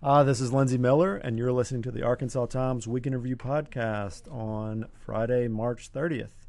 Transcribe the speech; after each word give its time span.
Uh, 0.00 0.22
this 0.22 0.40
is 0.40 0.52
Lindsey 0.52 0.78
Millar, 0.78 1.16
and 1.16 1.36
you're 1.36 1.50
listening 1.50 1.82
to 1.82 1.90
the 1.90 2.04
Arkansas 2.04 2.46
Times 2.46 2.86
Week 2.86 3.04
in 3.04 3.16
Review 3.16 3.34
podcast 3.34 4.32
on 4.32 4.86
Friday, 4.92 5.48
March 5.48 5.92
30th. 5.92 6.46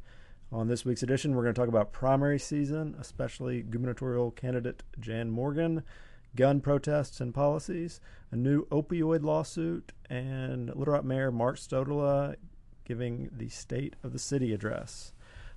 On 0.52 0.68
this 0.68 0.84
week's 0.84 1.02
edition, 1.02 1.34
we're 1.34 1.42
going 1.42 1.54
to 1.54 1.60
talk 1.60 1.68
about 1.68 1.92
primary 1.92 2.38
season, 2.38 2.94
especially 3.00 3.62
gubernatorial 3.62 4.30
candidate 4.30 4.84
Jan 5.00 5.30
Morgan, 5.30 5.82
gun 6.36 6.60
protests 6.60 7.20
and 7.20 7.34
policies, 7.34 8.00
a 8.30 8.36
new 8.36 8.66
opioid 8.66 9.24
lawsuit, 9.24 9.90
and 10.08 10.68
Little 10.76 10.94
Rock 10.94 11.04
Mayor 11.04 11.32
Mark 11.32 11.56
Stodola 11.56 12.36
giving 12.84 13.30
the 13.36 13.48
State 13.48 13.96
of 14.04 14.12
the 14.12 14.20
City 14.20 14.54
address. 14.54 15.12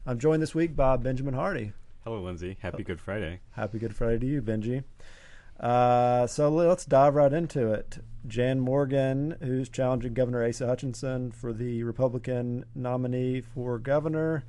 I'm 0.08 0.18
joined 0.18 0.42
this 0.42 0.56
week 0.56 0.76
by 0.76 0.98
Benjamin 0.98 1.36
Hardy. 1.36 1.74
Hello, 2.04 2.20
Lindsey. 2.20 2.58
Happy 2.60 2.84
Good 2.84 3.00
Friday. 3.00 3.42
Happy 3.52 3.78
Good 3.78 3.96
Friday 3.96 4.18
to 4.18 4.26
you, 4.26 4.42
Benji. 4.42 4.84
Uh, 5.60 6.28
so 6.28 6.50
let's 6.50 6.86
dive 6.86 7.16
right 7.16 7.32
into 7.32 7.72
it. 7.72 8.00
Jan 8.28 8.60
Morgan, 8.60 9.36
who's 9.42 9.70
challenging 9.70 10.14
Governor 10.14 10.46
Asa 10.48 10.66
Hutchinson 10.66 11.32
for 11.32 11.52
the 11.54 11.84
Republican 11.84 12.66
nominee 12.74 13.42
for 13.42 13.78
governor, 13.80 14.46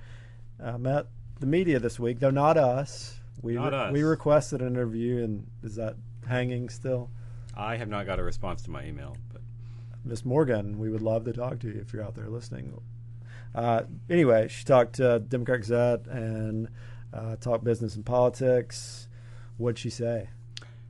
uh, 0.63 0.79
met 0.79 1.07
the 1.41 1.47
media 1.47 1.79
this 1.81 1.99
week, 1.99 2.21
though 2.21 2.31
not 2.31 2.57
us. 2.57 3.19
We 3.43 3.55
Not 3.55 3.75
us. 3.75 3.93
we 3.93 4.03
requested 4.03 4.63
an 4.63 4.69
interview, 4.69 5.23
and 5.25 5.47
is 5.63 5.75
that 5.75 5.97
hanging 6.27 6.69
still? 6.69 7.11
I 7.57 7.77
have 7.77 7.89
not 7.89 8.07
got 8.07 8.19
a 8.19 8.23
response 8.23 8.63
to 8.63 8.71
my 8.71 8.85
email, 8.85 9.17
but 9.33 9.43
Miss 10.05 10.25
Morgan, 10.25 10.79
we 10.79 10.89
would 10.89 11.03
love 11.03 11.25
to 11.25 11.33
talk 11.33 11.59
to 11.61 11.69
you 11.69 11.81
if 11.81 11.93
you're 11.93 12.03
out 12.03 12.15
there 12.15 12.29
listening. 12.29 12.81
Uh, 13.55 13.83
anyway, 14.09 14.49
she 14.49 14.65
talked 14.65 14.95
to 14.95 15.19
Democrat 15.19 15.61
Gazette 15.61 16.07
and 16.07 16.69
uh, 17.13 17.37
talked 17.37 17.65
business 17.65 17.97
and 17.97 18.07
politics. 18.07 19.09
What'd 19.59 19.79
she 19.79 19.91
say? 19.91 20.31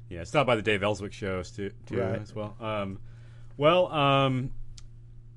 Yeah, 0.09 0.25
stop 0.25 0.47
by 0.47 0.57
the 0.57 0.63
Dave 0.63 0.83
Elswick 0.83 1.13
show 1.13 1.43
too, 1.43 1.71
too 1.87 1.99
Right. 1.99 2.21
as 2.21 2.35
well. 2.35 2.57
Um, 2.61 2.99
well, 3.57 3.91
um, 3.93 4.51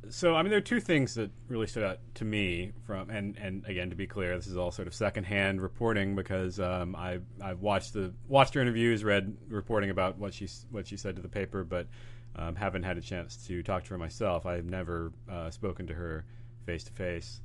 so 0.09 0.35
I 0.35 0.41
mean, 0.41 0.49
there 0.49 0.57
are 0.57 0.61
two 0.61 0.79
things 0.79 1.15
that 1.15 1.31
really 1.47 1.67
stood 1.67 1.83
out 1.83 1.99
to 2.15 2.25
me 2.25 2.71
from, 2.85 3.09
and 3.09 3.37
and 3.37 3.65
again, 3.65 3.89
to 3.89 3.95
be 3.95 4.07
clear, 4.07 4.35
this 4.35 4.47
is 4.47 4.57
all 4.57 4.71
sort 4.71 4.87
of 4.87 4.93
secondhand 4.93 5.61
reporting 5.61 6.15
because 6.15 6.59
um, 6.59 6.95
I 6.95 7.19
I've 7.41 7.61
watched 7.61 7.93
the 7.93 8.13
watched 8.27 8.53
her 8.53 8.61
interviews, 8.61 9.03
read 9.03 9.35
reporting 9.49 9.89
about 9.89 10.17
what 10.17 10.33
she 10.33 10.47
what 10.71 10.87
she 10.87 10.97
said 10.97 11.15
to 11.17 11.21
the 11.21 11.29
paper, 11.29 11.63
but 11.63 11.87
um, 12.35 12.55
haven't 12.55 12.83
had 12.83 12.97
a 12.97 13.01
chance 13.01 13.35
to 13.47 13.63
talk 13.63 13.83
to 13.85 13.89
her 13.91 13.97
myself. 13.97 14.45
I've 14.45 14.65
never 14.65 15.11
uh, 15.29 15.49
spoken 15.49 15.87
to 15.87 15.93
her 15.93 16.25
face 16.65 16.83
to 16.85 16.91
face. 16.91 17.41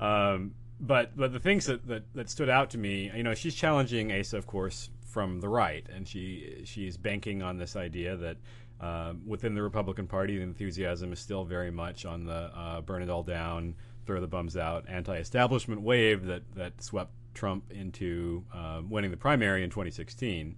Um, 0.00 0.54
but 0.80 1.16
but 1.16 1.32
the 1.32 1.38
things 1.38 1.66
that, 1.66 1.86
that, 1.86 2.02
that 2.14 2.28
stood 2.28 2.48
out 2.48 2.70
to 2.70 2.78
me, 2.78 3.10
you 3.14 3.22
know, 3.22 3.34
she's 3.34 3.54
challenging 3.54 4.12
Asa, 4.12 4.36
of 4.36 4.46
course, 4.46 4.90
from 5.12 5.40
the 5.40 5.48
right, 5.48 5.86
and 5.94 6.08
she 6.08 6.62
she's 6.64 6.96
banking 6.96 7.42
on 7.42 7.58
this 7.58 7.76
idea 7.76 8.16
that 8.16 8.36
um, 8.80 9.22
within 9.26 9.54
the 9.54 9.62
Republican 9.62 10.06
Party, 10.06 10.38
the 10.38 10.42
enthusiasm 10.42 11.12
is 11.12 11.20
still 11.20 11.44
very 11.44 11.70
much 11.70 12.04
on 12.06 12.24
the 12.24 12.50
uh, 12.56 12.80
burn 12.80 13.02
it 13.02 13.10
all 13.10 13.22
down, 13.22 13.74
throw 14.06 14.20
the 14.20 14.26
bums 14.26 14.56
out, 14.56 14.86
anti-establishment 14.88 15.82
wave 15.82 16.24
that 16.26 16.42
that 16.54 16.82
swept 16.82 17.12
Trump 17.34 17.70
into 17.70 18.44
um, 18.54 18.88
winning 18.88 19.10
the 19.10 19.16
primary 19.16 19.62
in 19.62 19.70
2016, 19.70 20.56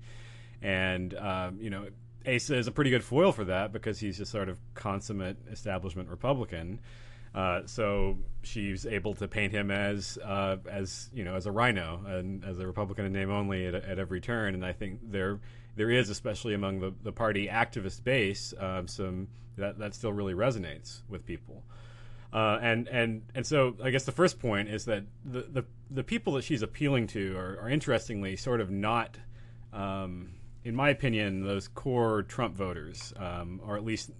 and 0.62 1.14
um, 1.14 1.58
you 1.61 1.70
know. 1.70 1.86
Asa 2.27 2.56
is 2.56 2.66
a 2.66 2.72
pretty 2.72 2.89
good 2.89 3.05
foil 3.05 3.33
for 3.33 3.44
that 3.44 3.70
because 3.70 3.98
he's 3.98 4.18
a 4.18 4.24
sort 4.24 4.48
of 4.48 4.56
consummate 4.72 5.36
establishment 5.52 6.08
Republican. 6.08 6.80
Uh, 7.34 7.62
so 7.66 8.16
she's 8.42 8.86
able 8.86 9.14
to 9.14 9.27
paint 9.27 9.52
him 9.52 9.70
as 9.70 10.18
uh, 10.24 10.56
as 10.70 11.10
you 11.12 11.24
know 11.24 11.34
as 11.34 11.46
a 11.46 11.52
rhino 11.52 12.04
and 12.06 12.44
as 12.44 12.58
a 12.60 12.66
Republican 12.66 13.04
in 13.06 13.12
name 13.12 13.30
only 13.30 13.66
at, 13.66 13.74
at 13.74 13.98
every 13.98 14.20
turn. 14.20 14.54
And 14.54 14.64
I 14.64 14.72
think 14.72 15.00
there 15.10 15.40
there 15.77 15.90
is, 15.90 16.10
especially 16.10 16.55
among 16.55 16.78
the, 16.78 16.94
the 17.02 17.12
party 17.12 17.48
activist 17.48 18.05
base, 18.05 18.55
um, 18.58 18.86
some 18.86 19.28
that 19.56 19.78
that 19.78 19.94
still 19.94 20.12
really 20.12 20.34
resonates 20.34 21.02
with 21.08 21.27
people. 21.27 21.64
Uh, 22.32 22.58
and 22.62 22.88
and 22.88 23.22
and 23.34 23.44
so 23.46 23.77
I 23.82 23.90
guess 23.90 24.05
the 24.05 24.12
first 24.12 24.38
point 24.38 24.68
is 24.68 24.84
that 24.84 25.05
the 25.24 25.42
the, 25.42 25.64
the 25.90 26.05
people 26.05 26.34
that 26.34 26.45
she's 26.45 26.62
appealing 26.62 27.08
to 27.08 27.36
are, 27.36 27.58
are 27.62 27.68
interestingly 27.68 28.36
sort 28.36 28.61
of 28.61 28.70
not. 28.70 29.18
Um, 29.72 30.34
in 30.62 30.74
my 30.74 30.89
opinion, 30.89 31.45
those 31.45 31.68
core 31.68 32.22
Trump 32.22 32.56
voters, 32.56 33.12
um, 33.16 33.61
or 33.66 33.77
at 33.77 33.84
least 33.84 34.12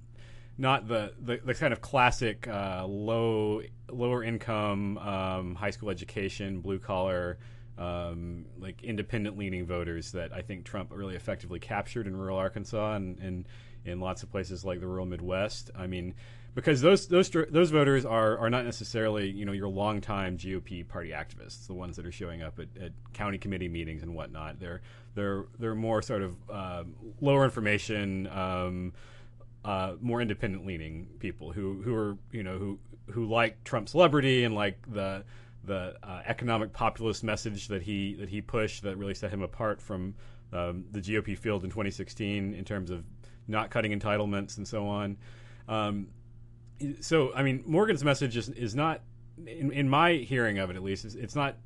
not 0.57 0.89
the, 0.89 1.13
the, 1.21 1.41
the 1.45 1.55
kind 1.55 1.73
of 1.73 1.81
classic 1.81 2.47
uh, 2.49 2.85
low 2.87 3.63
lower 3.91 4.25
income 4.25 4.99
um, 4.99 5.55
high 5.55 5.71
school 5.71 5.91
education 5.91 6.61
blue 6.61 6.79
collar 6.79 7.39
um, 7.77 8.47
like 8.59 8.83
independent 8.83 9.37
leaning 9.37 9.67
voters 9.67 10.13
that 10.13 10.33
I 10.33 10.43
think 10.43 10.65
Trump 10.65 10.93
really 10.93 11.17
effectively 11.17 11.59
captured 11.59 12.07
in 12.07 12.17
rural 12.17 12.39
Arkansas 12.39 12.95
and, 12.95 13.19
and 13.19 13.49
in 13.85 14.01
lots 14.01 14.23
of 14.23 14.31
places 14.31 14.65
like 14.65 14.81
the 14.81 14.87
rural 14.87 15.07
Midwest. 15.07 15.71
I 15.77 15.87
mean, 15.87 16.15
because 16.55 16.81
those 16.81 17.09
those 17.09 17.29
those 17.29 17.71
voters 17.71 18.05
are 18.05 18.39
are 18.39 18.49
not 18.49 18.65
necessarily 18.65 19.29
you 19.29 19.45
know 19.45 19.53
your 19.53 19.69
longtime 19.69 20.39
GOP 20.39 20.87
party 20.87 21.11
activists, 21.11 21.67
the 21.67 21.75
ones 21.75 21.97
that 21.97 22.07
are 22.07 22.13
showing 22.13 22.43
up 22.43 22.59
at, 22.61 22.69
at 22.81 22.93
county 23.13 23.39
committee 23.39 23.69
meetings 23.69 24.03
and 24.03 24.15
whatnot. 24.15 24.61
They're 24.61 24.81
they're 25.17 25.47
they're 25.59 25.75
more 25.75 26.01
sort 26.01 26.23
of 26.23 26.37
um 26.51 26.95
lower 27.21 27.45
information. 27.45 28.29
Um, 28.29 28.93
uh, 29.65 29.95
more 30.01 30.21
independent 30.21 30.67
leaning 30.67 31.09
people 31.19 31.53
who 31.53 31.83
who 31.83 31.95
are 31.95 32.17
you 32.33 32.43
know 32.43 32.59
who 32.59 32.79
who 33.11 33.27
like 33.27 33.63
Trump 33.65 33.89
celebrity 33.89 34.45
and 34.45 34.55
like 34.55 34.79
the 34.93 35.25
the 35.65 35.95
uh, 36.03 36.21
economic 36.27 36.73
populist 36.73 37.25
message 37.25 37.69
that 37.69 37.83
he 37.83 38.15
that 38.15 38.29
he 38.29 38.41
pushed 38.41 38.83
that 38.83 38.97
really 38.97 39.15
set 39.15 39.31
him 39.31 39.43
apart 39.43 39.81
from 39.81 40.15
um, 40.53 40.85
the 40.93 41.01
GOP 41.01 41.37
field 41.37 41.65
in 41.65 41.71
2016 41.71 42.55
in 42.55 42.65
terms 42.65 42.91
of 42.91 43.05
not 43.49 43.71
cutting 43.71 43.99
entitlements 43.99 44.59
and 44.59 44.69
so 44.69 44.87
on. 44.87 45.17
Um, 45.69 46.09
so 47.01 47.33
I 47.35 47.43
mean 47.43 47.63
Morgan's 47.67 48.05
message 48.05 48.37
is 48.37 48.49
is 48.51 48.75
not 48.75 49.01
in, 49.47 49.73
in 49.73 49.89
my 49.89 50.13
hearing 50.15 50.59
of 50.59 50.71
it 50.71 50.77
at 50.77 50.83
least 50.83 51.05
is, 51.05 51.15
it's 51.15 51.35
not 51.35 51.57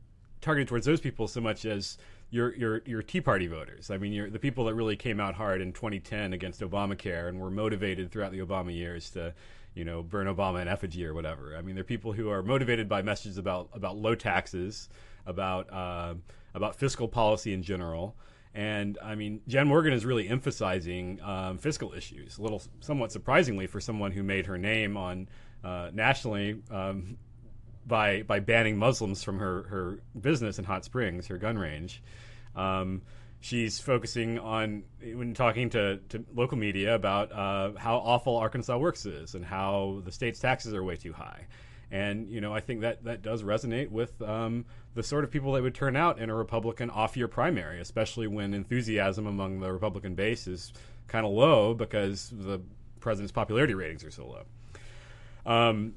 targeted 0.40 0.68
towards 0.68 0.86
those 0.86 1.00
people 1.00 1.26
so 1.26 1.40
much 1.40 1.64
as 1.64 1.98
your 2.30 2.54
your 2.54 2.82
your 2.84 3.02
Tea 3.02 3.20
Party 3.20 3.46
voters. 3.46 3.90
I 3.90 3.98
mean, 3.98 4.12
you're 4.12 4.30
the 4.30 4.38
people 4.38 4.64
that 4.66 4.74
really 4.74 4.96
came 4.96 5.20
out 5.20 5.34
hard 5.34 5.60
in 5.60 5.72
2010 5.72 6.32
against 6.32 6.60
Obamacare 6.60 7.28
and 7.28 7.40
were 7.40 7.50
motivated 7.50 8.10
throughout 8.10 8.32
the 8.32 8.40
Obama 8.40 8.74
years 8.74 9.10
to, 9.10 9.34
you 9.74 9.84
know, 9.84 10.02
burn 10.02 10.26
Obama 10.26 10.60
in 10.60 10.68
effigy 10.68 11.04
or 11.06 11.14
whatever. 11.14 11.56
I 11.56 11.62
mean, 11.62 11.74
they're 11.74 11.84
people 11.84 12.12
who 12.12 12.28
are 12.30 12.42
motivated 12.42 12.88
by 12.88 13.02
messages 13.02 13.38
about 13.38 13.70
about 13.72 13.96
low 13.96 14.14
taxes, 14.14 14.88
about 15.26 15.72
uh, 15.72 16.14
about 16.54 16.76
fiscal 16.76 17.08
policy 17.08 17.52
in 17.52 17.62
general. 17.62 18.16
And 18.54 18.98
I 19.02 19.14
mean, 19.14 19.40
Jan 19.46 19.68
Morgan 19.68 19.92
is 19.92 20.04
really 20.04 20.28
emphasizing 20.28 21.20
um, 21.22 21.58
fiscal 21.58 21.92
issues, 21.94 22.38
a 22.38 22.42
little 22.42 22.62
somewhat 22.80 23.12
surprisingly 23.12 23.66
for 23.66 23.80
someone 23.80 24.12
who 24.12 24.22
made 24.22 24.46
her 24.46 24.58
name 24.58 24.96
on 24.96 25.28
uh, 25.62 25.90
nationally 25.92 26.60
um, 26.70 27.18
by 27.88 28.22
by 28.22 28.40
banning 28.40 28.76
Muslims 28.76 29.24
from 29.24 29.38
her, 29.38 29.62
her 29.64 29.98
business 30.20 30.58
in 30.58 30.64
Hot 30.64 30.84
Springs, 30.84 31.26
her 31.26 31.38
gun 31.38 31.58
range. 31.58 32.02
Um, 32.54 33.02
she's 33.40 33.80
focusing 33.80 34.38
on 34.38 34.84
when 35.00 35.34
talking 35.34 35.70
to, 35.70 35.98
to 36.10 36.24
local 36.34 36.58
media 36.58 36.94
about 36.94 37.32
uh, 37.32 37.72
how 37.78 37.96
awful 37.96 38.36
Arkansas 38.36 38.76
Works 38.76 39.06
is 39.06 39.34
and 39.34 39.44
how 39.44 40.02
the 40.04 40.12
state's 40.12 40.40
taxes 40.40 40.74
are 40.74 40.84
way 40.84 40.96
too 40.96 41.12
high. 41.12 41.46
And 41.90 42.28
you 42.28 42.40
know, 42.40 42.54
I 42.54 42.60
think 42.60 42.82
that 42.82 43.04
that 43.04 43.22
does 43.22 43.42
resonate 43.42 43.90
with 43.90 44.20
um, 44.20 44.66
the 44.94 45.02
sort 45.02 45.24
of 45.24 45.30
people 45.30 45.52
that 45.52 45.62
would 45.62 45.74
turn 45.74 45.96
out 45.96 46.18
in 46.18 46.28
a 46.28 46.34
Republican 46.34 46.90
off-year 46.90 47.28
primary, 47.28 47.80
especially 47.80 48.26
when 48.26 48.52
enthusiasm 48.52 49.26
among 49.26 49.60
the 49.60 49.72
Republican 49.72 50.14
base 50.14 50.46
is 50.46 50.72
kind 51.06 51.24
of 51.24 51.32
low 51.32 51.72
because 51.74 52.30
the 52.30 52.60
president's 53.00 53.32
popularity 53.32 53.74
ratings 53.74 54.04
are 54.04 54.10
so 54.10 54.26
low. 54.26 54.44
Um, 55.50 55.94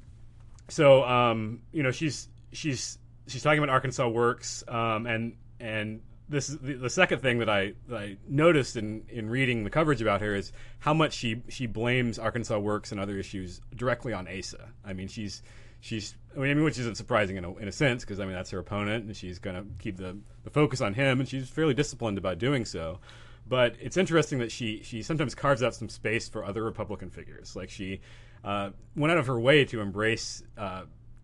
so 0.69 1.03
um, 1.03 1.61
you 1.71 1.83
know 1.83 1.91
she's 1.91 2.29
she's 2.51 2.97
she's 3.27 3.43
talking 3.43 3.59
about 3.59 3.69
Arkansas 3.69 4.07
Works, 4.07 4.63
um, 4.67 5.05
and 5.05 5.35
and 5.59 6.01
this 6.29 6.49
is 6.49 6.57
the, 6.59 6.73
the 6.73 6.89
second 6.89 7.19
thing 7.19 7.39
that 7.39 7.49
I 7.49 7.73
that 7.89 7.97
I 7.97 8.17
noticed 8.27 8.77
in 8.77 9.03
in 9.09 9.29
reading 9.29 9.63
the 9.63 9.69
coverage 9.69 10.01
about 10.01 10.21
her 10.21 10.33
is 10.33 10.51
how 10.79 10.93
much 10.93 11.13
she 11.13 11.43
she 11.49 11.67
blames 11.67 12.17
Arkansas 12.17 12.57
Works 12.57 12.91
and 12.91 12.99
other 12.99 13.17
issues 13.17 13.61
directly 13.75 14.13
on 14.13 14.27
Asa. 14.27 14.69
I 14.85 14.93
mean 14.93 15.07
she's 15.07 15.43
she's 15.81 16.15
I 16.35 16.39
mean 16.39 16.63
which 16.63 16.79
isn't 16.79 16.95
surprising 16.95 17.35
in 17.35 17.43
a, 17.43 17.55
in 17.57 17.67
a 17.67 17.71
sense 17.71 18.03
because 18.03 18.19
I 18.19 18.25
mean 18.25 18.33
that's 18.33 18.49
her 18.51 18.59
opponent 18.59 19.05
and 19.05 19.15
she's 19.15 19.39
going 19.39 19.57
to 19.57 19.65
keep 19.83 19.97
the 19.97 20.17
the 20.43 20.49
focus 20.49 20.79
on 20.81 20.93
him 20.93 21.19
and 21.19 21.27
she's 21.27 21.49
fairly 21.49 21.73
disciplined 21.73 22.17
about 22.17 22.37
doing 22.37 22.65
so. 22.65 22.99
But 23.45 23.75
it's 23.81 23.97
interesting 23.97 24.39
that 24.39 24.51
she 24.51 24.81
she 24.83 25.03
sometimes 25.03 25.35
carves 25.35 25.61
out 25.61 25.75
some 25.75 25.89
space 25.89 26.29
for 26.29 26.45
other 26.45 26.63
Republican 26.63 27.09
figures. 27.09 27.55
Like 27.55 27.69
she 27.69 27.99
uh, 28.43 28.71
went 28.95 29.11
out 29.11 29.17
of 29.17 29.27
her 29.27 29.39
way 29.39 29.65
to 29.65 29.81
embrace 29.81 30.43
uh, 30.57 30.83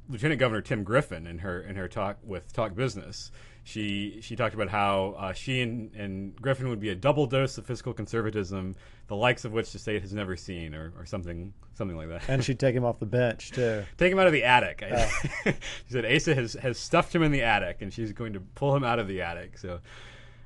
Lieutenant 0.09 0.39
Governor 0.39 0.61
Tim 0.61 0.83
Griffin 0.83 1.27
in 1.27 1.39
her 1.39 1.61
in 1.61 1.75
her 1.75 1.87
talk 1.87 2.17
with 2.23 2.51
Talk 2.53 2.75
Business. 2.75 3.31
She 3.63 4.19
she 4.21 4.35
talked 4.35 4.55
about 4.55 4.69
how 4.69 5.15
uh, 5.17 5.33
she 5.33 5.61
and, 5.61 5.93
and 5.93 6.35
Griffin 6.41 6.69
would 6.69 6.79
be 6.79 6.89
a 6.89 6.95
double 6.95 7.25
dose 7.25 7.57
of 7.57 7.65
fiscal 7.65 7.93
conservatism, 7.93 8.75
the 9.07 9.15
likes 9.15 9.43
of 9.43 9.51
which 9.51 9.73
the 9.73 9.79
state 9.79 10.01
has 10.01 10.13
never 10.13 10.37
seen, 10.37 10.73
or, 10.73 10.93
or 10.97 11.05
something 11.05 11.53
something 11.77 11.97
like 11.97 12.09
that. 12.09 12.23
And 12.27 12.43
she'd 12.43 12.59
take 12.59 12.75
him 12.75 12.85
off 12.85 12.99
the 12.99 13.05
bench 13.05 13.51
too. 13.51 13.83
Take 13.97 14.11
him 14.11 14.19
out 14.19 14.27
of 14.27 14.33
the 14.33 14.43
attic. 14.43 14.83
she 15.43 15.53
said 15.89 16.05
Asa 16.05 16.33
has, 16.33 16.53
has 16.53 16.77
stuffed 16.77 17.13
him 17.13 17.23
in 17.23 17.31
the 17.31 17.43
attic, 17.43 17.81
and 17.81 17.93
she's 17.93 18.13
going 18.13 18.33
to 18.33 18.39
pull 18.39 18.75
him 18.75 18.83
out 18.83 18.99
of 18.99 19.07
the 19.07 19.21
attic. 19.21 19.57
So, 19.57 19.79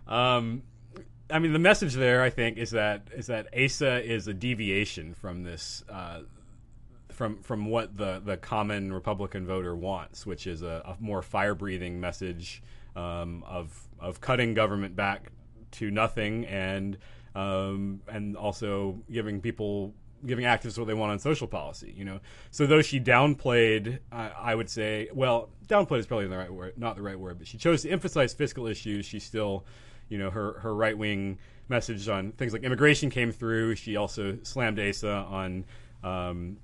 um, 0.07 0.63
I 1.29 1.39
mean, 1.39 1.53
the 1.53 1.59
message 1.59 1.93
there, 1.93 2.21
I 2.21 2.29
think, 2.29 2.57
is 2.57 2.71
that 2.71 3.07
is 3.15 3.27
that 3.27 3.47
Asa 3.57 4.03
is 4.03 4.27
a 4.27 4.33
deviation 4.33 5.13
from 5.13 5.43
this, 5.43 5.83
uh, 5.89 6.21
from 7.21 7.37
from 7.43 7.67
what 7.67 7.95
the 7.95 8.19
the 8.25 8.35
common 8.35 8.91
Republican 8.91 9.45
voter 9.45 9.75
wants, 9.75 10.25
which 10.25 10.47
is 10.47 10.63
a, 10.63 10.81
a 10.83 10.97
more 10.99 11.21
fire 11.21 11.53
breathing 11.53 11.99
message 11.99 12.63
um, 12.95 13.43
of 13.45 13.87
of 13.99 14.19
cutting 14.19 14.55
government 14.55 14.95
back 14.95 15.31
to 15.73 15.91
nothing 15.91 16.47
and 16.47 16.97
um, 17.35 18.01
and 18.07 18.35
also 18.35 19.03
giving 19.11 19.39
people 19.39 19.93
giving 20.25 20.45
activists 20.45 20.79
what 20.79 20.87
they 20.87 20.95
want 20.95 21.11
on 21.11 21.19
social 21.19 21.45
policy. 21.45 21.93
You 21.95 22.05
know, 22.05 22.21
so 22.49 22.65
though 22.65 22.81
she 22.81 22.99
downplayed, 22.99 23.99
I, 24.11 24.29
I 24.29 24.55
would 24.55 24.67
say, 24.71 25.07
well, 25.13 25.49
downplayed 25.67 25.99
is 25.99 26.07
probably 26.07 26.25
the 26.25 26.37
right 26.39 26.51
word, 26.51 26.73
not 26.75 26.95
the 26.95 27.03
right 27.03 27.19
word, 27.19 27.37
but 27.37 27.45
she 27.45 27.59
chose 27.59 27.83
to 27.83 27.91
emphasize 27.91 28.33
fiscal 28.33 28.65
issues. 28.65 29.05
She 29.05 29.19
still, 29.19 29.63
you 30.09 30.17
know, 30.17 30.31
her 30.31 30.53
her 30.61 30.73
right 30.73 30.97
wing 30.97 31.37
message 31.69 32.09
on 32.09 32.31
things 32.31 32.51
like 32.51 32.63
immigration 32.63 33.11
came 33.11 33.31
through. 33.31 33.75
She 33.75 33.95
also 33.95 34.39
slammed 34.41 34.79
Asa 34.79 35.07
on. 35.29 35.65
Um, 36.03 36.57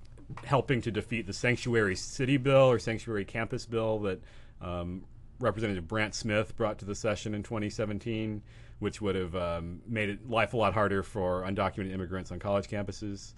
helping 0.44 0.82
to 0.82 0.92
defeat 0.92 1.26
the 1.26 1.34
sanctuary 1.34 1.96
city 1.96 2.38
bill 2.38 2.70
or 2.70 2.80
sanctuary 2.80 3.26
campus 3.26 3.66
bill 3.66 4.00
that 4.00 4.22
um, 4.62 5.04
Representative 5.40 5.88
Brandt 5.88 6.16
Smith 6.16 6.56
brought 6.56 6.80
to 6.80 6.86
the 6.86 6.96
session 6.96 7.34
in 7.34 7.44
2017 7.44 8.42
which 8.80 9.02
would 9.02 9.16
have 9.16 9.36
um, 9.36 9.82
made 9.88 10.10
it 10.10 10.30
life 10.30 10.54
a 10.54 10.58
lot 10.58 10.74
harder 10.74 11.04
for 11.04 11.44
undocumented 11.44 11.92
immigrants 11.92 12.32
on 12.32 12.40
college 12.40 12.68
campuses. 12.68 13.34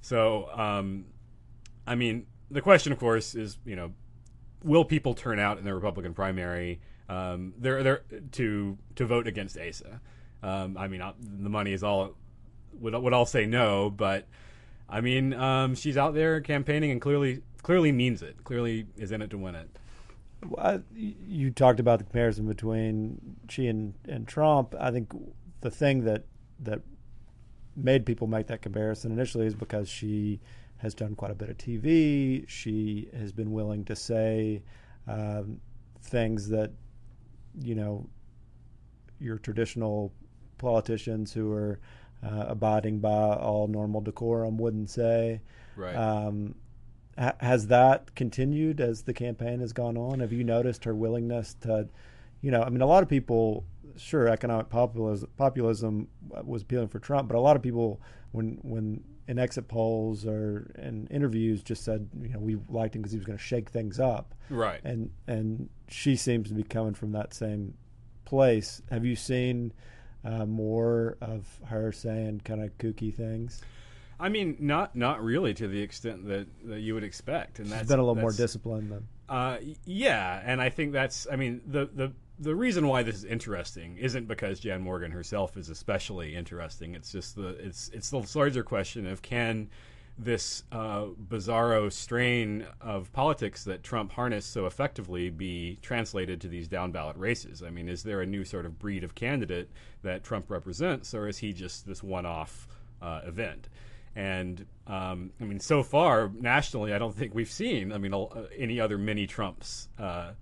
So, 0.00 0.48
um, 0.52 1.06
I 1.86 1.94
mean, 1.94 2.26
the 2.50 2.60
question, 2.60 2.92
of 2.92 2.98
course, 2.98 3.34
is 3.34 3.58
you 3.64 3.76
know, 3.76 3.92
will 4.62 4.84
people 4.84 5.14
turn 5.14 5.38
out 5.38 5.58
in 5.58 5.64
the 5.64 5.74
Republican 5.74 6.14
primary? 6.14 6.80
Um, 7.08 7.54
they're 7.58 8.02
to 8.32 8.78
to 8.96 9.06
vote 9.06 9.26
against 9.26 9.58
Asa. 9.58 10.00
Um, 10.42 10.76
I 10.78 10.88
mean, 10.88 11.02
the 11.20 11.48
money 11.48 11.72
is 11.72 11.82
all 11.82 12.14
would 12.72 12.94
would 12.94 13.12
all 13.12 13.26
say 13.26 13.46
no, 13.46 13.90
but 13.90 14.26
I 14.88 15.00
mean, 15.00 15.34
um, 15.34 15.74
she's 15.74 15.96
out 15.96 16.14
there 16.14 16.40
campaigning 16.40 16.90
and 16.90 17.00
clearly 17.00 17.42
clearly 17.62 17.92
means 17.92 18.22
it. 18.22 18.42
Clearly 18.44 18.86
is 18.96 19.12
in 19.12 19.22
it 19.22 19.30
to 19.30 19.38
win 19.38 19.54
it 19.54 19.68
you 20.86 21.50
talked 21.50 21.80
about 21.80 21.98
the 21.98 22.04
comparison 22.04 22.46
between 22.46 23.36
she 23.48 23.66
and, 23.66 23.94
and 24.08 24.26
Trump. 24.26 24.74
I 24.78 24.90
think 24.90 25.12
the 25.60 25.70
thing 25.70 26.04
that 26.04 26.24
that 26.60 26.80
made 27.76 28.04
people 28.04 28.26
make 28.26 28.48
that 28.48 28.62
comparison 28.62 29.12
initially 29.12 29.46
is 29.46 29.54
because 29.54 29.88
she 29.88 30.40
has 30.78 30.94
done 30.94 31.14
quite 31.14 31.30
a 31.30 31.34
bit 31.34 31.48
of 31.48 31.56
TV. 31.56 32.48
She 32.48 33.08
has 33.16 33.32
been 33.32 33.52
willing 33.52 33.84
to 33.86 33.96
say 33.96 34.62
um, 35.06 35.60
things 36.02 36.48
that 36.48 36.72
you 37.60 37.74
know 37.74 38.08
your 39.20 39.38
traditional 39.38 40.12
politicians 40.58 41.32
who 41.32 41.52
are 41.52 41.80
uh, 42.22 42.46
abiding 42.48 43.00
by 43.00 43.10
all 43.10 43.68
normal 43.68 44.00
decorum 44.00 44.58
wouldn't 44.58 44.90
say. 44.90 45.40
Right. 45.76 45.94
Um, 45.94 46.54
has 47.40 47.66
that 47.66 48.14
continued 48.14 48.80
as 48.80 49.02
the 49.02 49.12
campaign 49.12 49.60
has 49.60 49.72
gone 49.72 49.96
on? 49.96 50.20
Have 50.20 50.32
you 50.32 50.44
noticed 50.44 50.84
her 50.84 50.94
willingness 50.94 51.54
to, 51.62 51.88
you 52.40 52.50
know, 52.50 52.62
I 52.62 52.68
mean, 52.70 52.80
a 52.80 52.86
lot 52.86 53.02
of 53.02 53.08
people, 53.08 53.64
sure, 53.96 54.28
economic 54.28 54.68
populism, 54.68 55.28
populism 55.36 56.08
was 56.44 56.62
appealing 56.62 56.88
for 56.88 57.00
Trump, 57.00 57.28
but 57.28 57.36
a 57.36 57.40
lot 57.40 57.56
of 57.56 57.62
people, 57.62 58.00
when 58.30 58.58
when 58.62 59.02
in 59.26 59.38
exit 59.38 59.68
polls 59.68 60.24
or 60.24 60.70
in 60.78 61.06
interviews, 61.08 61.62
just 61.62 61.84
said, 61.84 62.08
you 62.22 62.28
know, 62.28 62.38
we 62.38 62.56
liked 62.68 62.94
him 62.94 63.02
because 63.02 63.12
he 63.12 63.18
was 63.18 63.26
going 63.26 63.38
to 63.38 63.44
shake 63.44 63.68
things 63.68 63.98
up. 63.98 64.34
Right. 64.48 64.80
And 64.84 65.10
and 65.26 65.68
she 65.88 66.14
seems 66.14 66.48
to 66.48 66.54
be 66.54 66.62
coming 66.62 66.94
from 66.94 67.12
that 67.12 67.34
same 67.34 67.74
place. 68.24 68.80
Have 68.90 69.04
you 69.04 69.16
seen 69.16 69.72
uh, 70.24 70.46
more 70.46 71.16
of 71.20 71.46
her 71.66 71.92
saying 71.92 72.42
kind 72.44 72.62
of 72.62 72.76
kooky 72.78 73.14
things? 73.14 73.62
I 74.20 74.28
mean, 74.28 74.56
not 74.58 74.96
not 74.96 75.22
really 75.22 75.54
to 75.54 75.68
the 75.68 75.80
extent 75.80 76.26
that, 76.26 76.46
that 76.64 76.80
you 76.80 76.94
would 76.94 77.04
expect, 77.04 77.58
and 77.58 77.68
She's 77.68 77.76
that's 77.76 77.88
been 77.88 78.00
a 78.00 78.02
little 78.02 78.20
more 78.20 78.32
disciplined 78.32 78.90
than. 78.90 79.06
Uh, 79.28 79.58
yeah, 79.84 80.42
and 80.44 80.60
I 80.60 80.70
think 80.70 80.92
that's. 80.92 81.26
I 81.30 81.36
mean, 81.36 81.60
the 81.66 81.88
the 81.94 82.12
the 82.40 82.54
reason 82.54 82.86
why 82.88 83.02
this 83.02 83.16
is 83.16 83.24
interesting 83.24 83.96
isn't 83.96 84.26
because 84.26 84.60
Jan 84.60 84.80
Morgan 84.80 85.10
herself 85.10 85.56
is 85.56 85.68
especially 85.68 86.34
interesting. 86.34 86.94
It's 86.94 87.12
just 87.12 87.36
the 87.36 87.48
it's 87.48 87.90
it's 87.92 88.10
the 88.10 88.26
larger 88.34 88.62
question 88.62 89.06
of 89.06 89.22
can 89.22 89.70
this 90.18 90.64
uh, 90.72 91.06
bizarro 91.28 91.92
strain 91.92 92.66
of 92.80 93.12
politics 93.12 93.64
that 93.64 93.82
Trump 93.84 94.12
harnessed 94.12 94.52
so 94.52 94.66
effectively 94.66 95.30
be 95.30 95.78
translated 95.80 96.40
to 96.40 96.48
these 96.48 96.66
down 96.66 96.90
ballot 96.90 97.16
races? 97.16 97.62
I 97.62 97.70
mean, 97.70 97.88
is 97.88 98.02
there 98.02 98.20
a 98.20 98.26
new 98.26 98.44
sort 98.44 98.66
of 98.66 98.78
breed 98.78 99.04
of 99.04 99.14
candidate 99.14 99.70
that 100.02 100.24
Trump 100.24 100.50
represents, 100.50 101.14
or 101.14 101.28
is 101.28 101.38
he 101.38 101.52
just 101.52 101.86
this 101.86 102.02
one 102.02 102.26
off 102.26 102.66
uh, 103.00 103.20
event? 103.24 103.68
And 104.16 104.66
um, 104.88 105.30
I 105.40 105.44
mean, 105.44 105.60
so 105.60 105.84
far 105.84 106.30
nationally, 106.40 106.92
I 106.92 106.98
don't 106.98 107.14
think 107.14 107.34
we've 107.34 107.50
seen. 107.50 107.92
I 107.92 107.98
mean, 107.98 108.12
uh, 108.12 108.26
any 108.56 108.80
other 108.80 108.98
mini 108.98 109.28
Trumps, 109.28 109.88
uh, 109.98 110.32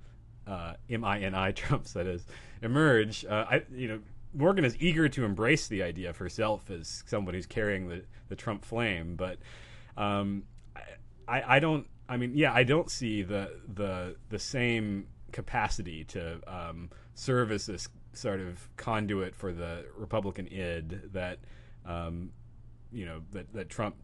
uh, 0.46 0.74
M-I-N-I 0.88 1.52
Trumps, 1.52 1.92
that 1.92 2.06
is, 2.06 2.24
emerge. 2.62 3.26
Uh, 3.26 3.44
I, 3.50 3.62
you 3.70 3.88
know, 3.88 4.00
Morgan 4.36 4.64
is 4.64 4.76
eager 4.78 5.08
to 5.08 5.24
embrace 5.24 5.66
the 5.66 5.82
idea 5.82 6.10
of 6.10 6.18
herself 6.18 6.70
as 6.70 7.02
somebody 7.06 7.38
who's 7.38 7.46
carrying 7.46 7.88
the, 7.88 8.04
the 8.28 8.36
Trump 8.36 8.64
flame, 8.64 9.16
but 9.16 9.38
um, 9.96 10.44
I, 11.26 11.56
I 11.56 11.58
don't. 11.58 11.86
I 12.08 12.16
mean, 12.16 12.32
yeah, 12.34 12.52
I 12.52 12.62
don't 12.62 12.90
see 12.90 13.22
the 13.22 13.58
the 13.74 14.16
the 14.28 14.38
same 14.38 15.08
capacity 15.32 16.04
to 16.04 16.40
um, 16.46 16.90
serve 17.14 17.50
as 17.50 17.66
this 17.66 17.88
sort 18.12 18.40
of 18.40 18.68
conduit 18.76 19.34
for 19.34 19.52
the 19.52 19.84
Republican 19.96 20.46
id 20.48 21.12
that 21.12 21.38
um, 21.84 22.30
you 22.92 23.06
know 23.06 23.22
that 23.32 23.52
that 23.54 23.68
Trump 23.68 23.96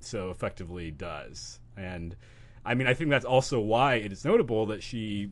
so 0.00 0.30
effectively 0.30 0.90
does. 0.90 1.60
And 1.76 2.16
I 2.64 2.74
mean, 2.74 2.86
I 2.86 2.94
think 2.94 3.10
that's 3.10 3.24
also 3.24 3.60
why 3.60 3.94
it 3.94 4.12
is 4.12 4.24
notable 4.24 4.66
that 4.66 4.82
she 4.82 5.30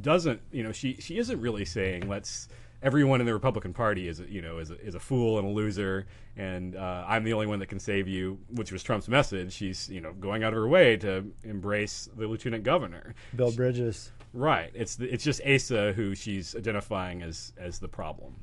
doesn't, 0.00 0.40
you 0.50 0.62
know, 0.62 0.72
she 0.72 0.96
she 0.98 1.18
isn't 1.18 1.40
really 1.40 1.64
saying 1.64 2.08
let's 2.08 2.48
everyone 2.82 3.20
in 3.20 3.26
the 3.26 3.32
Republican 3.32 3.72
Party 3.72 4.08
is 4.08 4.20
a, 4.20 4.30
you 4.30 4.42
know 4.42 4.58
is 4.58 4.70
a, 4.70 4.80
is 4.80 4.94
a 4.94 5.00
fool 5.00 5.38
and 5.38 5.46
a 5.46 5.50
loser, 5.50 6.06
and 6.36 6.76
uh, 6.76 7.04
I'm 7.06 7.24
the 7.24 7.32
only 7.32 7.46
one 7.46 7.58
that 7.60 7.66
can 7.66 7.78
save 7.80 8.08
you, 8.08 8.38
which 8.50 8.72
was 8.72 8.82
Trump's 8.82 9.08
message. 9.08 9.52
She's 9.52 9.88
you 9.88 10.00
know 10.00 10.12
going 10.14 10.42
out 10.44 10.52
of 10.52 10.58
her 10.58 10.68
way 10.68 10.96
to 10.98 11.24
embrace 11.44 12.08
the 12.16 12.26
lieutenant 12.26 12.64
governor, 12.64 13.14
Bill 13.36 13.52
Bridges. 13.52 14.12
Right. 14.34 14.70
It's 14.74 14.96
the, 14.96 15.12
it's 15.12 15.22
just 15.24 15.42
Asa 15.46 15.92
who 15.92 16.14
she's 16.14 16.56
identifying 16.56 17.22
as 17.22 17.52
as 17.58 17.78
the 17.78 17.88
problem. 17.88 18.34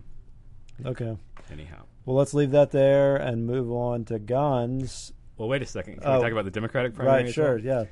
Okay. 0.86 1.18
Anyhow. 1.51 1.83
Well, 2.06 2.15
let's 2.15 2.33
leave 2.33 2.51
that 2.51 2.71
there 2.71 3.15
and 3.18 3.45
move 3.45 3.71
on 3.71 4.06
to 4.06 4.19
guns. 4.19 5.13
Well, 5.38 5.47
wait 5.47 5.62
a 5.62 5.65
second. 5.65 5.95
Can 6.01 6.03
Oh. 6.07 6.18
we 6.18 6.24
talk 6.24 6.31
about 6.31 6.45
the 6.45 6.51
Democratic 6.51 6.93
primary? 6.93 7.24
Right, 7.24 7.34
sure, 7.34 7.55
well? 7.55 7.63
yeah. 7.63 7.84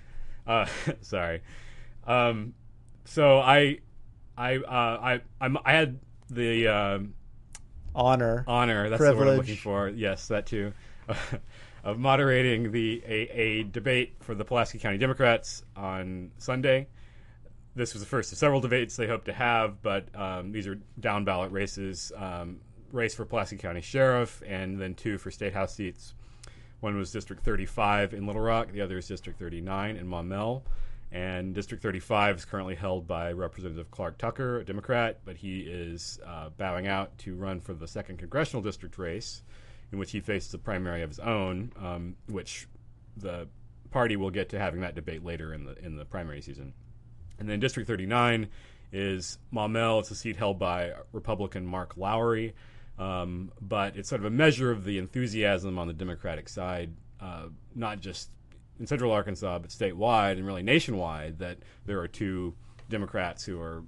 Uh, 0.46 0.66
sorry. 1.01 1.42
Um, 2.06 2.54
so 3.06 3.39
I, 3.39 3.80
I, 4.38 4.58
uh, 4.58 4.62
I, 5.01 5.22
I'm, 5.42 5.58
I 5.66 5.74
had 5.74 6.00
the 6.30 6.68
um, 6.68 7.14
Honor. 7.96 8.44
honor. 8.48 8.90
That's 8.90 9.02
the 9.02 9.16
word 9.16 9.28
I'm 9.28 9.38
looking 9.38 9.56
for. 9.56 9.90
Yes, 9.90 10.28
that 10.28 10.46
too. 10.46 10.74
of 11.84 11.98
moderating 11.98 12.72
the 12.72 13.02
a, 13.06 13.40
a 13.40 13.64
debate 13.64 14.16
for 14.20 14.36
the 14.36 14.46
Pulaski 14.46 14.78
County 14.78 14.98
Democrats 14.98 15.64
on 15.76 16.32
Sunday. 16.38 16.88
This 17.76 17.94
was 17.94 18.02
the 18.02 18.08
first 18.08 18.32
of 18.32 18.38
several 18.38 18.60
debates 18.60 18.96
they 18.96 19.08
hope 19.08 19.26
to 19.26 19.34
have, 19.34 19.82
but 19.82 20.08
um, 20.16 20.52
these 20.52 20.68
are 20.68 20.80
down 21.00 21.26
ballot 21.26 21.52
races. 21.52 22.12
Um, 22.16 22.60
race 22.92 23.16
for 23.16 23.26
Pulaski 23.26 23.58
County 23.58 23.82
Sheriff, 23.82 24.42
and 24.46 24.80
then 24.80 24.94
two 24.94 25.18
for 25.18 25.32
state 25.32 25.54
house 25.54 25.76
seats. 25.76 26.14
One 26.80 26.98
was 26.98 27.12
District 27.12 27.44
35 27.44 28.14
in 28.14 28.28
Little 28.28 28.42
Rock, 28.42 28.72
the 28.72 28.82
other 28.82 28.98
is 28.98 29.08
District 29.08 29.40
39 29.40 29.96
in 29.96 30.08
Maumelle. 30.08 30.64
And 31.12 31.56
District 31.56 31.82
35 31.82 32.38
is 32.38 32.46
currently 32.46 32.76
held 32.76 33.08
by 33.08 33.32
Representative 33.32 33.90
Clark 33.92 34.18
Tucker, 34.18 34.60
a 34.60 34.66
Democrat, 34.66 35.20
but 35.24 35.38
he 35.38 35.62
is 35.62 36.20
uh, 36.26 36.50
bowing 36.58 36.88
out 36.88 37.18
to 37.20 37.36
run 37.36 37.62
for 37.62 37.74
the 37.74 37.88
second 37.88 38.18
congressional 38.18 38.62
district 38.62 38.98
race, 38.98 39.42
in 39.92 40.00
which 40.00 40.12
he 40.12 40.20
faces 40.20 40.54
a 40.54 40.58
primary 40.58 41.02
of 41.04 41.10
his 41.10 41.20
own, 41.20 41.72
um, 41.82 42.16
which 42.28 42.68
the 43.16 43.48
party 43.90 44.18
will 44.18 44.30
get 44.30 44.50
to 44.50 44.60
having 44.60 44.82
that 44.82 44.96
debate 44.96 45.24
later 45.24 45.54
in 45.54 45.64
the 45.64 45.78
in 45.84 45.96
the 45.96 46.06
primary 46.06 46.42
season. 46.42 46.74
And 47.40 47.50
then 47.50 47.60
District 47.60 47.88
39 47.88 48.50
is 48.92 49.38
Maumelle. 49.54 50.00
It's 50.00 50.12
a 50.12 50.16
seat 50.16 50.36
held 50.36 50.60
by 50.60 50.94
Republican 51.14 51.66
Mark 51.66 51.96
Lowery, 51.96 52.54
um, 52.98 53.52
but 53.62 53.96
it's 53.96 54.10
sort 54.10 54.22
of 54.22 54.26
a 54.26 54.30
measure 54.30 54.72
of 54.72 54.84
the 54.84 54.98
enthusiasm 54.98 55.78
on 55.78 55.88
the 55.88 55.94
Democratic 55.94 56.50
side, 56.50 56.94
uh, 57.22 57.46
not 57.76 58.02
just 58.02 58.30
in 58.80 58.88
Central 58.88 59.12
Arkansas, 59.12 59.60
but 59.60 59.70
statewide 59.70 60.34
and 60.34 60.46
really 60.46 60.64
nationwide. 60.64 61.40
That 61.40 61.60
there 61.86 62.00
are 62.00 62.08
two 62.08 62.56
Democrats 62.90 63.44
who 63.44 63.60
are 63.60 63.84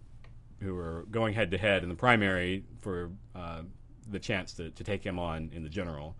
who 0.61 0.75
are 0.77 1.05
going 1.09 1.33
head 1.33 1.51
to 1.51 1.57
head 1.57 1.83
in 1.83 1.89
the 1.89 1.95
primary 1.95 2.65
for 2.79 3.11
uh, 3.35 3.61
the 4.09 4.19
chance 4.19 4.53
to, 4.53 4.69
to 4.71 4.83
take 4.83 5.03
him 5.03 5.19
on 5.19 5.49
in 5.53 5.63
the 5.63 5.69
general. 5.69 6.15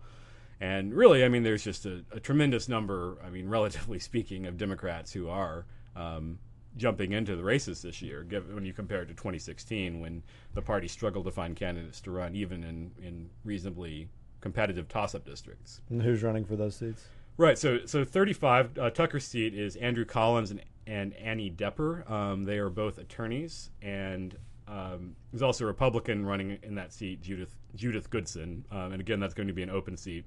And 0.60 0.92
really, 0.92 1.24
I 1.24 1.28
mean, 1.28 1.42
there's 1.42 1.64
just 1.64 1.86
a, 1.86 2.04
a 2.12 2.20
tremendous 2.20 2.68
number, 2.68 3.18
I 3.24 3.30
mean, 3.30 3.48
relatively 3.50 3.98
speaking, 3.98 4.46
of 4.46 4.56
Democrats 4.56 5.12
who 5.12 5.28
are 5.28 5.66
um, 5.96 6.38
jumping 6.76 7.12
into 7.12 7.36
the 7.36 7.42
races 7.42 7.82
this 7.82 8.00
year, 8.00 8.22
given 8.22 8.54
when 8.54 8.64
you 8.64 8.72
compare 8.72 9.02
it 9.02 9.06
to 9.06 9.14
2016, 9.14 10.00
when 10.00 10.22
the 10.54 10.62
party 10.62 10.88
struggled 10.88 11.24
to 11.24 11.30
find 11.30 11.56
candidates 11.56 12.00
to 12.02 12.10
run, 12.10 12.34
even 12.34 12.62
in, 12.62 12.90
in 13.02 13.30
reasonably 13.44 14.08
competitive 14.40 14.88
toss-up 14.88 15.24
districts. 15.24 15.80
And 15.90 16.02
who's 16.02 16.22
running 16.22 16.44
for 16.44 16.56
those 16.56 16.76
seats? 16.76 17.04
Right. 17.40 17.56
So, 17.56 17.86
so 17.86 18.04
35 18.04 18.78
uh, 18.78 18.90
Tucker's 18.90 19.24
seat 19.24 19.54
is 19.54 19.74
Andrew 19.76 20.04
Collins 20.04 20.50
and, 20.50 20.62
and 20.86 21.14
Annie 21.14 21.48
Depper. 21.48 22.04
Um, 22.10 22.44
they 22.44 22.58
are 22.58 22.68
both 22.68 22.98
attorneys, 22.98 23.70
and 23.80 24.36
um, 24.68 25.16
there's 25.32 25.40
also 25.40 25.64
a 25.64 25.66
Republican 25.66 26.26
running 26.26 26.58
in 26.62 26.74
that 26.74 26.92
seat, 26.92 27.22
Judith 27.22 27.56
Judith 27.74 28.10
Goodson, 28.10 28.66
um, 28.70 28.92
and 28.92 29.00
again, 29.00 29.20
that's 29.20 29.32
going 29.32 29.46
to 29.46 29.54
be 29.54 29.62
an 29.62 29.70
open 29.70 29.96
seat. 29.96 30.26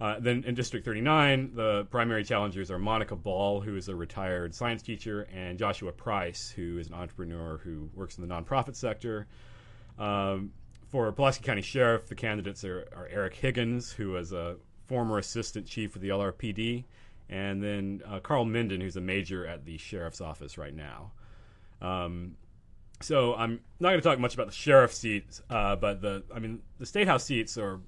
Uh, 0.00 0.16
then 0.18 0.42
in 0.44 0.56
District 0.56 0.84
39, 0.84 1.52
the 1.54 1.86
primary 1.92 2.24
challengers 2.24 2.72
are 2.72 2.78
Monica 2.80 3.14
Ball, 3.14 3.60
who 3.60 3.76
is 3.76 3.88
a 3.88 3.94
retired 3.94 4.52
science 4.52 4.82
teacher, 4.82 5.28
and 5.32 5.60
Joshua 5.60 5.92
Price, 5.92 6.50
who 6.50 6.76
is 6.78 6.88
an 6.88 6.94
entrepreneur 6.94 7.58
who 7.58 7.88
works 7.94 8.18
in 8.18 8.26
the 8.26 8.34
nonprofit 8.34 8.74
sector. 8.74 9.28
Um, 9.96 10.50
for 10.88 11.12
Pulaski 11.12 11.44
County 11.44 11.62
Sheriff, 11.62 12.08
the 12.08 12.16
candidates 12.16 12.64
are, 12.64 12.88
are, 12.96 13.08
Eric 13.08 13.34
Higgins, 13.34 13.92
who 13.92 14.10
was 14.10 14.32
a 14.32 14.56
former 14.86 15.18
assistant 15.18 15.66
chief 15.66 15.96
of 15.96 16.02
the 16.02 16.08
LRPD, 16.10 16.84
and 17.28 17.62
then 17.62 18.02
uh, 18.06 18.20
Carl 18.20 18.44
Minden, 18.44 18.80
who's 18.80 18.96
a 18.96 19.00
major 19.00 19.46
at 19.46 19.64
the 19.64 19.78
sheriff's 19.78 20.20
office 20.20 20.58
right 20.58 20.74
now. 20.74 21.12
Um, 21.80 22.36
so 23.00 23.34
I'm 23.34 23.60
not 23.80 23.90
going 23.90 24.00
to 24.00 24.08
talk 24.08 24.18
much 24.18 24.34
about 24.34 24.46
the 24.46 24.52
sheriff 24.52 24.92
seats, 24.92 25.42
uh, 25.50 25.76
but 25.76 26.00
the 26.00 26.22
I 26.34 26.38
mean 26.38 26.62
the 26.78 26.86
state 26.86 27.06
house 27.06 27.24
seats 27.24 27.58
are 27.58 27.80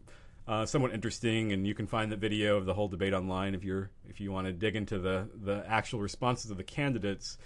uh, 0.49 0.67
somewhat 0.67 0.93
interesting, 0.93 1.53
and 1.53 1.67
you 1.67 1.75
can 1.75 1.87
find 1.87 2.11
the 2.11 2.17
video 2.17 2.57
of 2.57 2.67
the 2.67 2.75
whole 2.75 2.89
debate 2.89 3.13
online 3.13 3.55
if 3.55 3.65
you're 3.65 3.91
if 4.09 4.21
you 4.21 4.33
want 4.33 4.47
to 4.47 4.53
dig 4.53 4.77
into 4.77 4.99
the 4.99 5.29
the 5.43 5.65
actual 5.67 6.01
responses 6.01 6.51
of 6.51 6.57
the 6.57 6.65
candidates. 6.65 7.39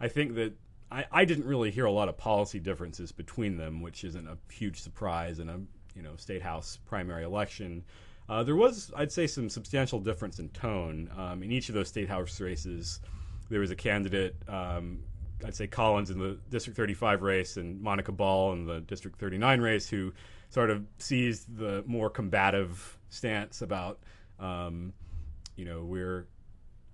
I 0.00 0.08
think 0.08 0.34
that 0.36 0.54
I, 0.90 1.04
I 1.10 1.24
didn't 1.24 1.44
really 1.44 1.70
hear 1.70 1.84
a 1.84 1.92
lot 1.92 2.08
of 2.08 2.16
policy 2.16 2.60
differences 2.60 3.12
between 3.12 3.56
them, 3.56 3.82
which 3.82 4.04
isn't 4.04 4.26
a 4.26 4.38
huge 4.52 4.80
surprise 4.80 5.38
in 5.38 5.48
a 5.48 5.58
you 5.94 6.02
know 6.02 6.16
state 6.16 6.42
house 6.42 6.78
primary 6.86 7.24
election. 7.24 7.84
Uh, 8.28 8.42
there 8.42 8.56
was, 8.56 8.92
I'd 8.96 9.10
say, 9.10 9.26
some 9.26 9.48
substantial 9.48 10.00
difference 10.00 10.38
in 10.38 10.50
tone 10.50 11.10
um, 11.16 11.42
in 11.42 11.50
each 11.50 11.68
of 11.68 11.74
those 11.74 11.88
state 11.88 12.08
house 12.08 12.40
races. 12.40 13.00
There 13.48 13.60
was 13.60 13.70
a 13.70 13.76
candidate 13.76 14.36
um, 14.46 15.00
I'd 15.44 15.54
say 15.54 15.66
Collins 15.66 16.10
in 16.10 16.18
the 16.18 16.38
District 16.50 16.76
35 16.76 17.22
race 17.22 17.56
and 17.56 17.80
Monica 17.80 18.12
Ball 18.12 18.52
in 18.52 18.64
the 18.66 18.80
District 18.80 19.18
39 19.18 19.60
race, 19.60 19.88
who 19.88 20.12
sort 20.50 20.70
of 20.70 20.84
seized 20.98 21.56
the 21.56 21.84
more 21.86 22.10
combative 22.10 22.98
stance 23.10 23.62
about, 23.62 24.00
um, 24.40 24.92
you 25.56 25.64
know, 25.64 25.84
we're 25.84 26.26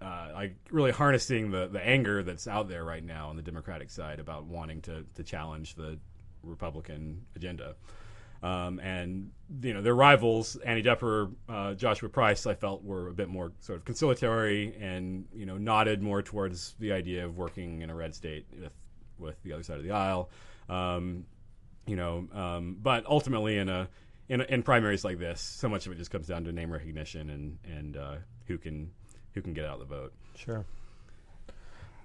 uh, 0.02 0.30
like 0.34 0.56
really 0.70 0.90
harnessing 0.90 1.50
the, 1.50 1.68
the 1.68 1.84
anger 1.84 2.22
that's 2.22 2.46
out 2.46 2.68
there 2.68 2.84
right 2.84 3.04
now 3.04 3.28
on 3.28 3.36
the 3.36 3.42
Democratic 3.42 3.90
side 3.90 4.20
about 4.20 4.44
wanting 4.44 4.82
to, 4.82 5.04
to 5.14 5.22
challenge 5.22 5.74
the 5.74 5.98
Republican 6.42 7.24
agenda. 7.36 7.74
Um, 8.42 8.78
and 8.80 9.30
you 9.62 9.72
know 9.72 9.82
their 9.82 9.94
rivals, 9.94 10.56
Annie 10.56 10.82
Depper, 10.82 11.30
uh, 11.48 11.74
Joshua 11.74 12.08
Price, 12.08 12.46
I 12.46 12.54
felt 12.54 12.84
were 12.84 13.08
a 13.08 13.14
bit 13.14 13.28
more 13.28 13.52
sort 13.60 13.78
of 13.78 13.84
conciliatory 13.84 14.76
and 14.80 15.24
you 15.34 15.46
know 15.46 15.56
nodded 15.56 16.02
more 16.02 16.22
towards 16.22 16.74
the 16.78 16.92
idea 16.92 17.24
of 17.24 17.36
working 17.36 17.82
in 17.82 17.90
a 17.90 17.94
red 17.94 18.14
state 18.14 18.46
with 18.60 18.72
with 19.18 19.42
the 19.42 19.52
other 19.52 19.62
side 19.62 19.78
of 19.78 19.84
the 19.84 19.92
aisle. 19.92 20.30
Um, 20.68 21.24
you 21.86 21.96
know, 21.96 22.26
um, 22.32 22.76
but 22.82 23.04
ultimately 23.06 23.58
in 23.58 23.68
a, 23.68 23.88
in 24.28 24.40
in 24.42 24.62
primaries 24.62 25.04
like 25.04 25.18
this, 25.18 25.40
so 25.40 25.68
much 25.68 25.86
of 25.86 25.92
it 25.92 25.96
just 25.96 26.10
comes 26.10 26.26
down 26.26 26.44
to 26.44 26.52
name 26.52 26.70
recognition 26.70 27.30
and 27.30 27.58
and 27.64 27.96
uh, 27.96 28.16
who 28.46 28.58
can 28.58 28.90
who 29.32 29.42
can 29.42 29.52
get 29.52 29.64
out 29.64 29.78
the 29.78 29.84
vote. 29.84 30.12
Sure. 30.36 30.64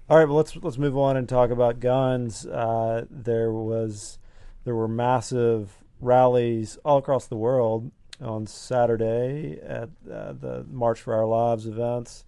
All 0.08 0.18
right, 0.18 0.26
well 0.26 0.36
let's 0.36 0.56
let's 0.56 0.78
move 0.78 0.96
on 0.96 1.16
and 1.16 1.28
talk 1.28 1.50
about 1.50 1.80
guns. 1.80 2.44
Uh, 2.44 3.04
there 3.10 3.52
was 3.52 4.18
there 4.64 4.74
were 4.74 4.88
massive 4.88 5.78
rallies 6.00 6.78
all 6.84 6.98
across 6.98 7.26
the 7.26 7.36
world 7.36 7.90
on 8.20 8.46
Saturday 8.46 9.58
at 9.62 9.88
uh, 10.10 10.32
the 10.32 10.66
March 10.70 11.00
for 11.00 11.14
Our 11.14 11.26
Lives 11.26 11.66
events. 11.66 12.24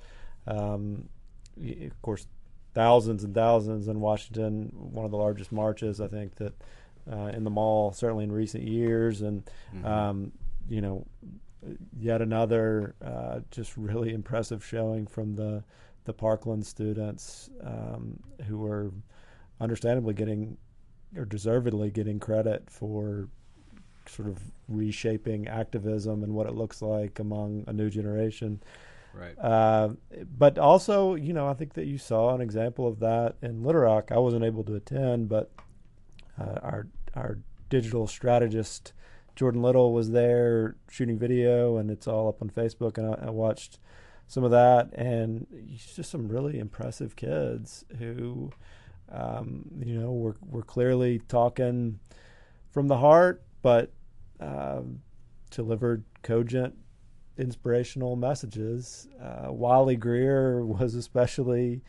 Um, 0.47 1.09
of 1.59 2.03
course, 2.03 2.27
thousands 2.75 3.25
and 3.25 3.35
thousands 3.35 3.89
in 3.89 4.01
Washington, 4.01 4.73
one 4.75 5.05
of 5.05 5.11
the 5.11 5.17
largest 5.17 5.53
marches, 5.53 6.01
I 6.01 6.09
think, 6.09 6.37
that 6.37 6.55
uh, 7.11 7.31
in 7.35 7.45
the 7.45 7.51
mall, 7.51 7.93
certainly 7.93 8.25
in 8.25 8.33
recent 8.33 8.65
years. 8.65 9.23
And, 9.23 9.45
mm-hmm. 9.75 9.87
um, 9.87 10.33
you 10.69 10.81
know, 10.81 11.07
yet 11.99 12.23
another 12.23 12.95
uh, 13.05 13.41
just 13.51 13.77
really 13.77 14.13
impressive 14.13 14.65
showing 14.65 15.07
from 15.07 15.35
the, 15.35 15.63
the 16.05 16.13
Parkland 16.13 16.67
students 16.67 17.51
um, 17.63 18.19
who 18.47 18.59
were 18.59 18.91
understandably 19.61 20.15
getting 20.15 20.57
or 21.17 21.25
deservedly 21.27 21.91
getting 21.91 22.19
credit 22.19 22.65
for 22.71 23.29
sort 24.09 24.29
of 24.29 24.39
reshaping 24.69 25.49
activism 25.49 26.23
and 26.23 26.35
what 26.35 26.47
it 26.47 26.55
looks 26.55 26.83
like 26.83 27.19
among 27.19 27.65
a 27.67 27.73
new 27.73 27.91
generation. 27.91 28.63
Right. 29.15 29.39
Uh, 29.39 29.91
but 30.39 30.59
also, 30.59 31.15
you 31.15 31.33
know, 31.33 31.49
I 31.49 31.55
think 31.55 31.75
that 31.75 31.87
you 31.87 31.99
saw 31.99 32.35
an 32.35 32.41
example 32.41 32.87
of 32.87 33.01
that 33.01 33.37
in 33.43 33.63
Little 33.63 33.83
Rock. 33.83 34.11
I 34.11 34.19
wasn't 34.19 34.45
able 34.45 34.65
to 34.65 34.75
attend, 34.75 35.29
but 35.29 35.51
uh, 36.41 36.59
our 36.63 36.87
our 37.15 37.39
digital 37.69 38.07
strategist 38.07 38.95
Jordan 39.37 39.63
Little 39.63 39.93
was 39.93 40.11
there 40.11 40.77
shooting 40.91 41.19
video, 41.19 41.77
and 41.77 41.91
it's 41.91 42.07
all 42.07 42.29
up 42.29 42.43
on 42.43 42.51
Facebook. 42.51 42.99
And 42.99 43.15
I, 43.15 43.27
I 43.27 43.31
watched 43.31 43.79
some 44.27 44.45
of 44.45 44.51
that, 44.51 44.91
and 44.95 45.47
just 45.77 46.11
some 46.11 46.29
really 46.29 46.59
impressive 46.59 47.17
kids 47.17 47.85
who, 47.99 48.51
um, 49.11 49.71
you 49.85 49.99
know, 49.99 50.13
were 50.13 50.37
were 50.47 50.63
clearly 50.63 51.21
talking 51.29 51.99
from 52.71 52.89
the 52.89 52.99
heart 52.99 53.43
but 53.63 53.91
um, 54.41 55.01
delivered 55.51 56.05
cogent, 56.23 56.75
inspirational 57.39 58.17
messages. 58.17 59.09
Uh, 59.21 59.53
Wiley 59.53 59.97
Greer 59.97 60.65
was 60.65 60.95
especially 60.95 61.83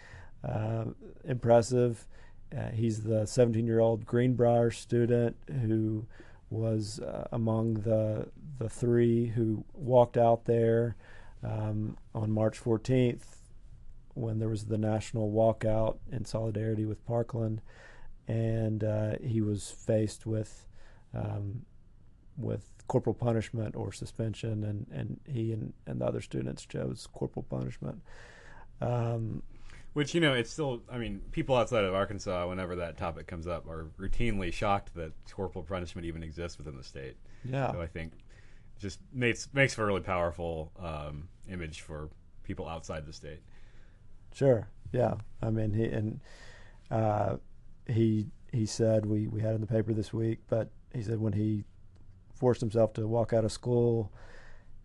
uh, 0.48 0.86
impressive. 1.26 2.08
Uh, 2.56 2.70
he's 2.70 3.04
the 3.04 3.26
17 3.26 3.66
year 3.66 3.80
old 3.80 4.06
Greenbrier 4.06 4.72
student 4.72 5.36
who 5.50 6.06
was 6.50 7.00
uh, 7.00 7.28
among 7.32 7.74
the 7.74 8.28
the 8.60 8.70
three 8.70 9.28
who 9.28 9.66
walked 9.74 10.18
out 10.18 10.46
there 10.46 10.96
um, 11.44 11.98
on 12.14 12.32
March 12.32 12.64
14th 12.64 13.24
when 14.14 14.38
there 14.38 14.50
was 14.50 14.66
the 14.66 14.78
national 14.78 15.32
walkout 15.32 15.98
in 16.12 16.24
solidarity 16.24 16.86
with 16.86 17.04
Parkland, 17.08 17.62
and 18.28 18.84
uh, 18.84 19.14
he 19.24 19.42
was 19.42 19.72
faced 19.72 20.28
with 20.28 20.68
um, 21.14 21.62
with 22.38 22.70
corporal 22.88 23.14
punishment 23.14 23.76
or 23.76 23.92
suspension, 23.92 24.64
and, 24.64 24.86
and 24.92 25.20
he 25.28 25.54
and, 25.54 25.74
and 25.88 26.02
the 26.02 26.06
other 26.06 26.22
students 26.22 26.66
chose 26.66 27.08
corporal 27.14 27.46
punishment. 27.50 28.02
Um, 28.82 29.42
Which 29.94 30.14
you 30.14 30.22
know, 30.22 30.34
it's 30.34 30.52
still. 30.52 30.82
I 30.92 30.98
mean, 30.98 31.22
people 31.32 31.56
outside 31.56 31.84
of 31.84 31.94
Arkansas, 31.94 32.48
whenever 32.48 32.76
that 32.78 32.98
topic 32.98 33.28
comes 33.28 33.48
up, 33.48 33.68
are 33.68 33.88
routinely 34.00 34.52
shocked 34.52 34.96
that 34.96 35.12
corporal 35.32 35.64
punishment 35.64 36.06
even 36.06 36.24
exists 36.24 36.58
within 36.58 36.76
the 36.76 36.84
state. 36.84 37.16
Yeah. 37.46 37.72
So 37.72 37.82
I 37.82 37.88
think 37.88 38.14
just 38.80 39.00
makes 39.14 39.48
makes 39.54 39.74
for 39.74 39.84
a 39.84 39.86
really 39.86 40.02
powerful 40.02 40.72
um, 40.80 41.30
image 41.48 41.82
for 41.82 42.10
people 42.44 42.68
outside 42.68 43.06
the 43.06 43.14
state. 43.14 43.40
Sure. 44.34 44.68
Yeah. 44.92 45.16
I 45.42 45.50
mean, 45.52 45.72
he 45.74 45.86
and 45.86 46.20
uh, 46.92 47.38
he 47.88 48.28
he 48.52 48.66
said 48.66 49.06
we 49.06 49.28
we 49.28 49.42
had 49.42 49.56
in 49.56 49.62
the 49.62 49.68
paper 49.68 49.94
this 49.94 50.12
week, 50.12 50.40
but 50.50 50.70
he 50.94 51.02
said 51.02 51.20
when 51.20 51.34
he 51.34 51.64
forced 52.36 52.62
himself 52.62 52.94
to 52.94 53.08
walk 53.08 53.34
out 53.34 53.46
of 53.46 53.52
school, 53.52 54.12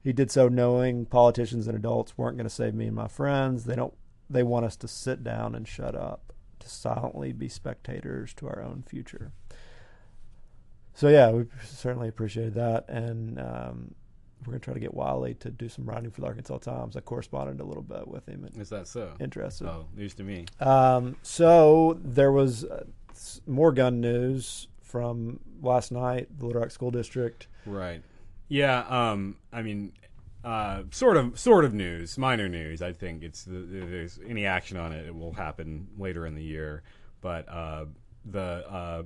he 0.02 0.12
did 0.12 0.30
so 0.30 0.48
knowing 0.48 1.06
politicians 1.06 1.66
and 1.66 1.76
adults 1.76 2.16
weren't 2.16 2.36
going 2.36 2.48
to 2.48 2.54
save 2.54 2.74
me 2.74 2.86
and 2.86 2.96
my 2.96 3.08
friends. 3.08 3.64
They 3.64 3.76
don't. 3.76 3.94
They 4.30 4.42
want 4.42 4.66
us 4.66 4.76
to 4.76 4.88
sit 4.88 5.24
down 5.24 5.54
and 5.54 5.66
shut 5.66 5.94
up, 5.94 6.32
to 6.60 6.68
silently 6.68 7.32
be 7.32 7.48
spectators 7.48 8.34
to 8.34 8.46
our 8.46 8.62
own 8.62 8.84
future. 8.86 9.32
So 10.94 11.08
yeah, 11.08 11.30
we 11.30 11.46
certainly 11.64 12.08
appreciated 12.08 12.54
that, 12.54 12.88
and 12.88 13.38
um, 13.38 13.94
we're 14.44 14.52
going 14.52 14.60
to 14.60 14.64
try 14.64 14.74
to 14.74 14.80
get 14.80 14.94
Wiley 14.94 15.34
to 15.34 15.50
do 15.50 15.68
some 15.68 15.84
writing 15.84 16.10
for 16.10 16.20
the 16.20 16.26
Arkansas 16.26 16.58
Times. 16.58 16.96
I 16.96 17.00
corresponded 17.00 17.60
a 17.60 17.64
little 17.64 17.82
bit 17.82 18.06
with 18.06 18.28
him. 18.28 18.44
And 18.44 18.60
Is 18.60 18.70
that 18.70 18.86
so? 18.86 19.14
Interested. 19.20 19.66
Oh, 19.66 19.86
news 19.94 20.14
to 20.14 20.22
me. 20.22 20.46
Um, 20.60 21.16
so 21.22 21.98
there 22.02 22.32
was 22.32 22.64
uh, 22.64 22.84
more 23.46 23.72
gun 23.72 24.00
news 24.00 24.68
from 24.88 25.40
last 25.62 25.92
night, 25.92 26.28
the 26.38 26.46
Little 26.46 26.62
Rock 26.62 26.70
School 26.70 26.90
District. 26.90 27.46
Right. 27.66 28.02
Yeah. 28.48 28.80
Um, 28.88 29.36
I 29.52 29.62
mean, 29.62 29.92
uh, 30.44 30.84
sort 30.90 31.16
of, 31.16 31.38
sort 31.38 31.64
of 31.64 31.74
news, 31.74 32.16
minor 32.16 32.48
news. 32.48 32.80
I 32.80 32.92
think 32.92 33.22
it's 33.22 33.44
the, 33.44 33.58
there's 33.58 34.18
any 34.26 34.46
action 34.46 34.76
on 34.76 34.92
it, 34.92 35.06
it 35.06 35.14
will 35.14 35.32
happen 35.32 35.88
later 35.98 36.26
in 36.26 36.34
the 36.34 36.42
year. 36.42 36.82
But 37.20 37.48
uh, 37.48 37.86
the 38.24 38.64
uh, 38.68 39.02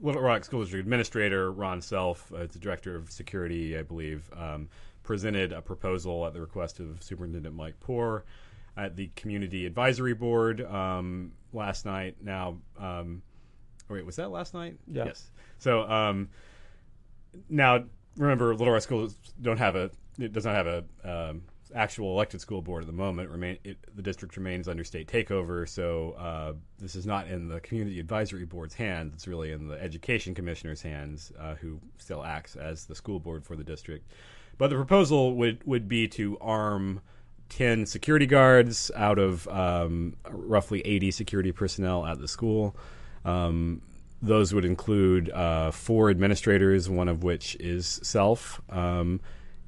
Little 0.00 0.22
Rock 0.22 0.44
School 0.44 0.60
District 0.60 0.84
Administrator 0.84 1.50
Ron 1.50 1.80
Self, 1.80 2.32
uh, 2.32 2.46
the 2.46 2.58
Director 2.58 2.94
of 2.94 3.10
Security, 3.10 3.76
I 3.76 3.82
believe, 3.82 4.30
um, 4.36 4.68
presented 5.02 5.52
a 5.52 5.60
proposal 5.60 6.26
at 6.26 6.34
the 6.34 6.40
request 6.40 6.80
of 6.80 7.02
Superintendent 7.02 7.54
Mike 7.54 7.80
Poore 7.80 8.24
at 8.76 8.94
the 8.94 9.10
community 9.16 9.66
advisory 9.66 10.14
board 10.14 10.60
um, 10.60 11.32
last 11.52 11.84
night. 11.84 12.16
Now, 12.22 12.58
um, 12.78 13.22
oh, 13.90 13.94
wait, 13.94 14.06
was 14.06 14.16
that 14.16 14.30
last 14.30 14.54
night? 14.54 14.76
Yeah. 14.86 15.06
Yes. 15.06 15.30
So 15.58 15.82
um, 15.88 16.28
now, 17.48 17.84
remember, 18.16 18.54
Little 18.54 18.72
Rock 18.72 18.82
schools 18.82 19.14
don't 19.40 19.58
have 19.58 19.76
a 19.76 19.90
it 20.18 20.32
does 20.32 20.44
not 20.44 20.54
have 20.54 20.66
a 20.66 20.84
um, 21.04 21.42
actual 21.74 22.12
elected 22.12 22.40
school 22.40 22.62
board 22.62 22.82
at 22.82 22.86
the 22.86 22.92
moment. 22.92 23.30
Remain 23.30 23.58
it, 23.64 23.78
the 23.94 24.02
district 24.02 24.36
remains 24.36 24.68
under 24.68 24.84
state 24.84 25.08
takeover, 25.08 25.68
so 25.68 26.12
uh, 26.18 26.52
this 26.78 26.96
is 26.96 27.06
not 27.06 27.28
in 27.28 27.48
the 27.48 27.60
community 27.60 28.00
advisory 28.00 28.44
board's 28.44 28.74
hands. 28.74 29.14
It's 29.14 29.28
really 29.28 29.52
in 29.52 29.68
the 29.68 29.80
education 29.80 30.34
commissioner's 30.34 30.82
hands, 30.82 31.32
uh, 31.38 31.54
who 31.54 31.80
still 31.98 32.24
acts 32.24 32.56
as 32.56 32.86
the 32.86 32.94
school 32.94 33.20
board 33.20 33.44
for 33.44 33.56
the 33.56 33.64
district. 33.64 34.10
But 34.56 34.68
the 34.68 34.76
proposal 34.76 35.34
would 35.36 35.64
would 35.66 35.88
be 35.88 36.08
to 36.08 36.38
arm. 36.40 37.00
10 37.50 37.86
security 37.86 38.26
guards 38.26 38.90
out 38.94 39.18
of 39.18 39.48
um, 39.48 40.14
roughly 40.28 40.82
80 40.82 41.10
security 41.12 41.50
personnel 41.50 42.04
at 42.04 42.20
the 42.20 42.28
school. 42.28 42.76
Um, 43.24 43.82
those 44.20 44.52
would 44.52 44.64
include 44.64 45.30
uh, 45.30 45.70
four 45.70 46.10
administrators, 46.10 46.90
one 46.90 47.08
of 47.08 47.22
which 47.22 47.56
is 47.56 48.00
self, 48.02 48.60
um, 48.70 49.20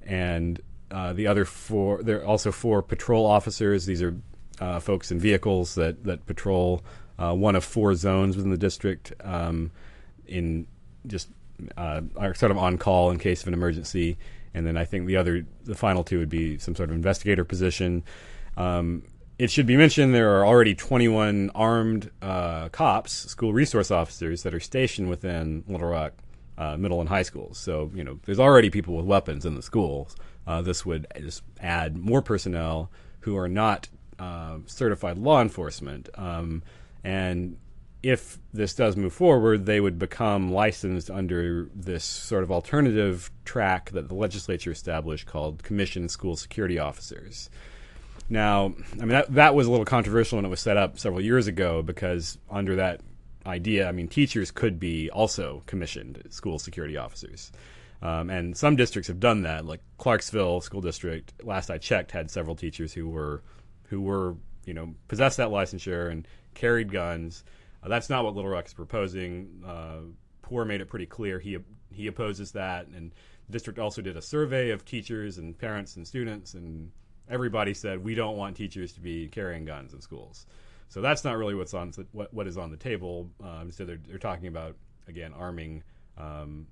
and 0.03 0.61
uh, 0.91 1.13
the 1.13 1.27
other 1.27 1.45
four. 1.45 2.03
There 2.03 2.21
are 2.21 2.27
also 2.27 2.51
four 2.51 2.83
patrol 2.83 3.27
officers. 3.27 3.87
These 3.87 4.03
are 4.03 4.17
uh, 4.61 4.81
folks 4.81 5.13
in 5.13 5.21
vehicles 5.21 5.77
that 5.77 6.05
that 6.05 6.27
patrol 6.27 6.83
uh, 7.19 7.35
one 7.35 7.55
of 7.55 7.65
four 7.65 7.95
zones 7.95 8.37
within 8.37 8.51
the 8.51 8.59
district. 8.59 9.13
Um, 9.23 9.71
in 10.27 10.67
just 11.07 11.29
uh, 11.77 12.01
are 12.17 12.35
sort 12.35 12.51
of 12.51 12.59
on 12.59 12.79
call 12.79 13.11
in 13.11 13.19
case 13.19 13.43
of 13.43 13.49
an 13.49 13.55
emergency, 13.55 14.17
and 14.55 14.67
then 14.67 14.77
I 14.77 14.85
think 14.85 15.07
the 15.07 15.17
other, 15.17 15.47
the 15.65 15.75
final 15.75 16.03
two 16.03 16.19
would 16.19 16.29
be 16.29 16.59
some 16.59 16.75
sort 16.75 16.89
of 16.89 16.97
investigator 16.97 17.45
position. 17.45 18.03
Um, 18.57 19.05
it 19.41 19.51
should 19.51 19.65
be 19.65 19.75
mentioned 19.75 20.15
there 20.15 20.39
are 20.39 20.45
already 20.45 20.75
21 20.75 21.51
armed 21.55 22.11
uh, 22.21 22.69
cops, 22.69 23.11
school 23.13 23.55
resource 23.55 23.91
officers 23.91 24.43
that 24.43 24.53
are 24.53 24.61
stationed 24.61 25.09
within 25.09 25.65
Little 25.67 25.89
Rock 25.89 26.13
uh, 26.59 26.77
middle 26.77 27.01
and 27.01 27.09
high 27.09 27.23
schools. 27.23 27.57
So 27.57 27.91
you 27.95 28.05
know, 28.05 28.21
there's 28.27 28.39
already 28.39 28.69
people 28.69 28.95
with 28.95 29.07
weapons 29.07 29.47
in 29.47 29.55
the 29.55 29.63
schools. 29.63 30.15
Uh, 30.47 30.61
this 30.61 30.85
would 30.85 31.07
just 31.19 31.43
add 31.59 31.97
more 31.97 32.21
personnel 32.21 32.91
who 33.21 33.35
are 33.39 33.49
not 33.49 33.89
uh, 34.19 34.59
certified 34.67 35.17
law 35.17 35.41
enforcement. 35.41 36.11
Um, 36.17 36.63
and 37.03 37.57
if 38.03 38.39
this 38.53 38.75
does 38.75 38.95
move 38.95 39.15
forward, 39.15 39.65
they 39.65 39.81
would 39.81 39.99
become 39.99 40.53
licensed 40.53 41.11
under 41.11 41.71
this 41.75 42.05
sort 42.05 42.43
of 42.43 42.53
alternative 42.53 43.31
track 43.47 43.91
that 43.93 44.09
the 44.09 44.15
legislature 44.15 44.71
established 44.71 45.27
called 45.27 45.63
Commissioned 45.63 46.11
School 46.11 46.37
Security 46.37 46.79
Officers. 46.79 47.49
Now, 48.31 48.75
I 48.93 49.01
mean, 49.01 49.09
that, 49.09 49.35
that 49.35 49.55
was 49.57 49.67
a 49.67 49.71
little 49.71 49.85
controversial 49.85 50.39
when 50.39 50.45
it 50.45 50.49
was 50.49 50.61
set 50.61 50.77
up 50.77 50.99
several 51.01 51.21
years 51.21 51.49
ago 51.49 51.83
because 51.83 52.39
under 52.49 52.77
that 52.77 53.01
idea, 53.45 53.89
I 53.89 53.93
mean, 53.93 54.07
teachers 54.07 54.53
could 54.53 54.79
be 54.79 55.11
also 55.11 55.65
commissioned 55.67 56.23
school 56.31 56.61
security 56.61 56.97
officers. 56.97 57.51
Um, 58.03 58.31
and 58.31 58.57
some 58.57 58.77
districts 58.77 59.09
have 59.09 59.21
done 59.21 59.43
that, 59.43 59.67
like 59.67 59.81
Clarksville 59.99 60.61
School 60.61 60.81
District. 60.81 61.33
Last 61.43 61.71
I 61.71 61.79
checked, 61.79 62.13
had 62.13 62.31
several 62.31 62.57
teachers 62.57 62.95
who 62.95 63.09
were 63.09 63.43
who 63.89 64.01
were 64.01 64.37
you 64.65 64.73
know 64.73 64.95
possessed 65.09 65.37
that 65.37 65.49
licensure 65.49 66.11
and 66.11 66.27
carried 66.55 66.93
guns. 66.93 67.45
Uh, 67.83 67.89
that's 67.89 68.09
not 68.09 68.25
what 68.25 68.35
Little 68.35 68.51
Rock 68.51 68.67
is 68.67 68.73
proposing. 68.73 69.63
Uh, 69.67 69.99
Poore 70.41 70.65
made 70.65 70.81
it 70.81 70.89
pretty 70.89 71.05
clear 71.05 71.39
he 71.39 71.59
he 71.93 72.07
opposes 72.07 72.53
that, 72.53 72.87
and 72.87 73.13
the 73.47 73.53
district 73.53 73.79
also 73.79 74.01
did 74.01 74.17
a 74.17 74.23
survey 74.23 74.71
of 74.71 74.85
teachers 74.87 75.37
and 75.37 75.59
parents 75.59 75.97
and 75.97 76.09
students, 76.09 76.55
and 76.55 76.91
everybody 77.31 77.73
said 77.75 78.03
we 78.03 78.15
don't 78.15 78.37
want 78.37 78.57
teachers 78.57 78.93
to 78.93 79.01
be 79.01 79.29
carrying 79.29 79.65
guns 79.65 79.95
in 79.95 80.01
schools. 80.01 80.47
So 80.89 81.01
that's 81.01 81.25
not 81.25 81.37
really 81.37 81.55
what's 81.55 81.73
on 81.75 81.93
what 82.13 82.35
what 82.35 82.47
is 82.47 82.59
on 82.59 82.71
the 82.71 82.77
table. 82.77 83.31
Um, 83.43 83.63
instead, 83.67 83.87
they're, 83.87 84.01
they're 84.09 84.19
talking 84.19 84.49
about 84.49 84.75
again 85.09 85.33
arming 85.33 85.83
um, 86.19 86.67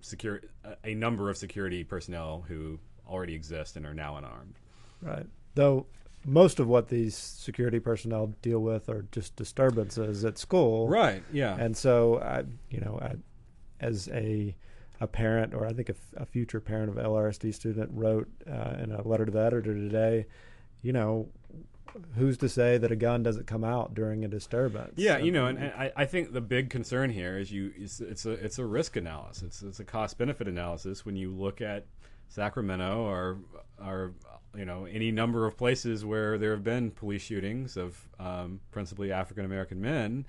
secure 0.00 0.40
a 0.84 0.94
number 0.94 1.28
of 1.30 1.36
security 1.36 1.84
personnel 1.84 2.44
who 2.48 2.78
already 3.06 3.34
exist 3.34 3.76
and 3.76 3.86
are 3.86 3.94
now 3.94 4.16
unarmed. 4.16 4.54
Right. 5.02 5.26
Though 5.54 5.86
most 6.24 6.60
of 6.60 6.66
what 6.66 6.88
these 6.88 7.14
security 7.14 7.78
personnel 7.78 8.34
deal 8.42 8.60
with 8.60 8.88
are 8.88 9.06
just 9.12 9.36
disturbances 9.36 10.24
at 10.24 10.38
school. 10.38 10.88
Right. 10.88 11.22
Yeah. 11.32 11.56
And 11.58 11.76
so, 11.76 12.20
I, 12.20 12.44
you 12.70 12.80
know, 12.80 12.98
I, 13.00 13.14
as 13.80 14.08
a 14.08 14.54
a 15.00 15.06
parent, 15.06 15.54
or 15.54 15.66
I 15.66 15.72
think 15.72 15.88
a, 15.88 15.92
f- 15.92 16.22
a 16.22 16.26
future 16.26 16.60
parent 16.60 16.90
of 16.90 16.96
LRSD 16.96 17.54
student, 17.54 17.90
wrote 17.92 18.28
uh, 18.50 18.76
in 18.82 18.92
a 18.92 19.06
letter 19.06 19.24
to 19.24 19.30
the 19.30 19.40
editor 19.40 19.74
today, 19.74 20.26
you 20.82 20.92
know, 20.92 21.28
who's 22.16 22.36
to 22.38 22.48
say 22.48 22.78
that 22.78 22.90
a 22.90 22.96
gun 22.96 23.22
doesn't 23.22 23.46
come 23.46 23.64
out 23.64 23.94
during 23.94 24.24
a 24.24 24.28
disturbance? 24.28 24.94
Yeah, 24.96 25.18
you 25.18 25.32
know, 25.32 25.46
and, 25.46 25.58
and 25.58 25.72
I, 25.72 25.92
I, 25.96 26.04
think 26.04 26.32
the 26.32 26.40
big 26.40 26.70
concern 26.70 27.10
here 27.10 27.38
is 27.38 27.50
you 27.50 27.72
is 27.76 28.00
it's 28.00 28.26
a 28.26 28.32
it's 28.32 28.58
a 28.58 28.64
risk 28.64 28.96
analysis. 28.96 29.42
It's, 29.42 29.62
it's 29.62 29.80
a 29.80 29.84
cost 29.84 30.18
benefit 30.18 30.48
analysis 30.48 31.04
when 31.04 31.16
you 31.16 31.32
look 31.32 31.60
at 31.60 31.86
Sacramento 32.28 33.02
or 33.02 33.38
or 33.84 34.12
you 34.56 34.64
know 34.64 34.84
any 34.84 35.10
number 35.10 35.46
of 35.46 35.56
places 35.56 36.04
where 36.04 36.38
there 36.38 36.52
have 36.52 36.64
been 36.64 36.90
police 36.90 37.22
shootings 37.22 37.76
of 37.76 38.08
um, 38.18 38.60
principally 38.70 39.12
African 39.12 39.44
American 39.44 39.80
men. 39.80 40.26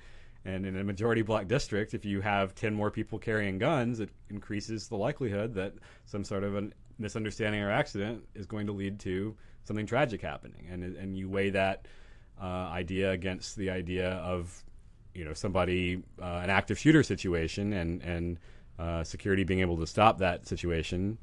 And 0.49 0.65
in 0.65 0.77
a 0.77 0.83
majority 0.83 1.21
black 1.21 1.47
district, 1.47 1.93
if 1.93 2.05
you 2.05 2.21
have 2.21 2.55
10 2.55 2.73
more 2.73 2.91
people 2.91 3.19
carrying 3.19 3.57
guns, 3.57 3.99
it 3.99 4.09
increases 4.29 4.87
the 4.87 4.97
likelihood 4.97 5.53
that 5.55 5.73
some 6.05 6.23
sort 6.23 6.43
of 6.43 6.55
a 6.55 6.69
misunderstanding 6.97 7.61
or 7.61 7.71
accident 7.71 8.23
is 8.35 8.45
going 8.45 8.67
to 8.67 8.73
lead 8.73 8.99
to 8.99 9.35
something 9.63 9.85
tragic 9.85 10.21
happening, 10.21 10.67
and 10.69 10.83
and 10.83 11.17
you 11.17 11.29
weigh 11.29 11.51
that 11.51 11.87
uh, 12.41 12.45
idea 12.45 13.11
against 13.11 13.55
the 13.55 13.69
idea 13.69 14.11
of 14.13 14.63
you 15.13 15.25
know 15.25 15.33
somebody 15.33 16.01
uh, 16.21 16.41
an 16.43 16.49
active 16.49 16.77
shooter 16.77 17.03
situation 17.03 17.73
and 17.73 18.01
and 18.01 18.39
uh, 18.77 19.03
security 19.03 19.43
being 19.43 19.59
able 19.59 19.77
to 19.77 19.87
stop 19.87 20.19
that 20.19 20.47
situation. 20.47 21.17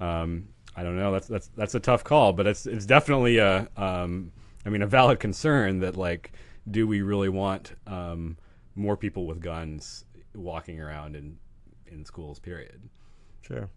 Um, 0.00 0.48
I 0.74 0.82
don't 0.82 0.96
know. 0.96 1.12
That's 1.12 1.28
that's 1.28 1.48
that's 1.56 1.74
a 1.74 1.80
tough 1.80 2.04
call, 2.04 2.32
but 2.32 2.46
it's 2.46 2.66
it's 2.66 2.86
definitely 2.86 3.38
a 3.38 3.68
um, 3.76 4.32
I 4.64 4.70
mean 4.70 4.82
a 4.82 4.86
valid 4.86 5.20
concern 5.20 5.80
that 5.80 5.96
like 5.96 6.32
do 6.70 6.86
we 6.86 7.02
really 7.02 7.28
want 7.28 7.72
um, 7.86 8.36
more 8.74 8.96
people 8.96 9.26
with 9.26 9.40
guns 9.40 10.04
walking 10.34 10.80
around 10.80 11.16
in 11.16 11.38
in 11.86 12.04
schools? 12.04 12.38
Period. 12.38 12.80
Sure. 13.42 13.68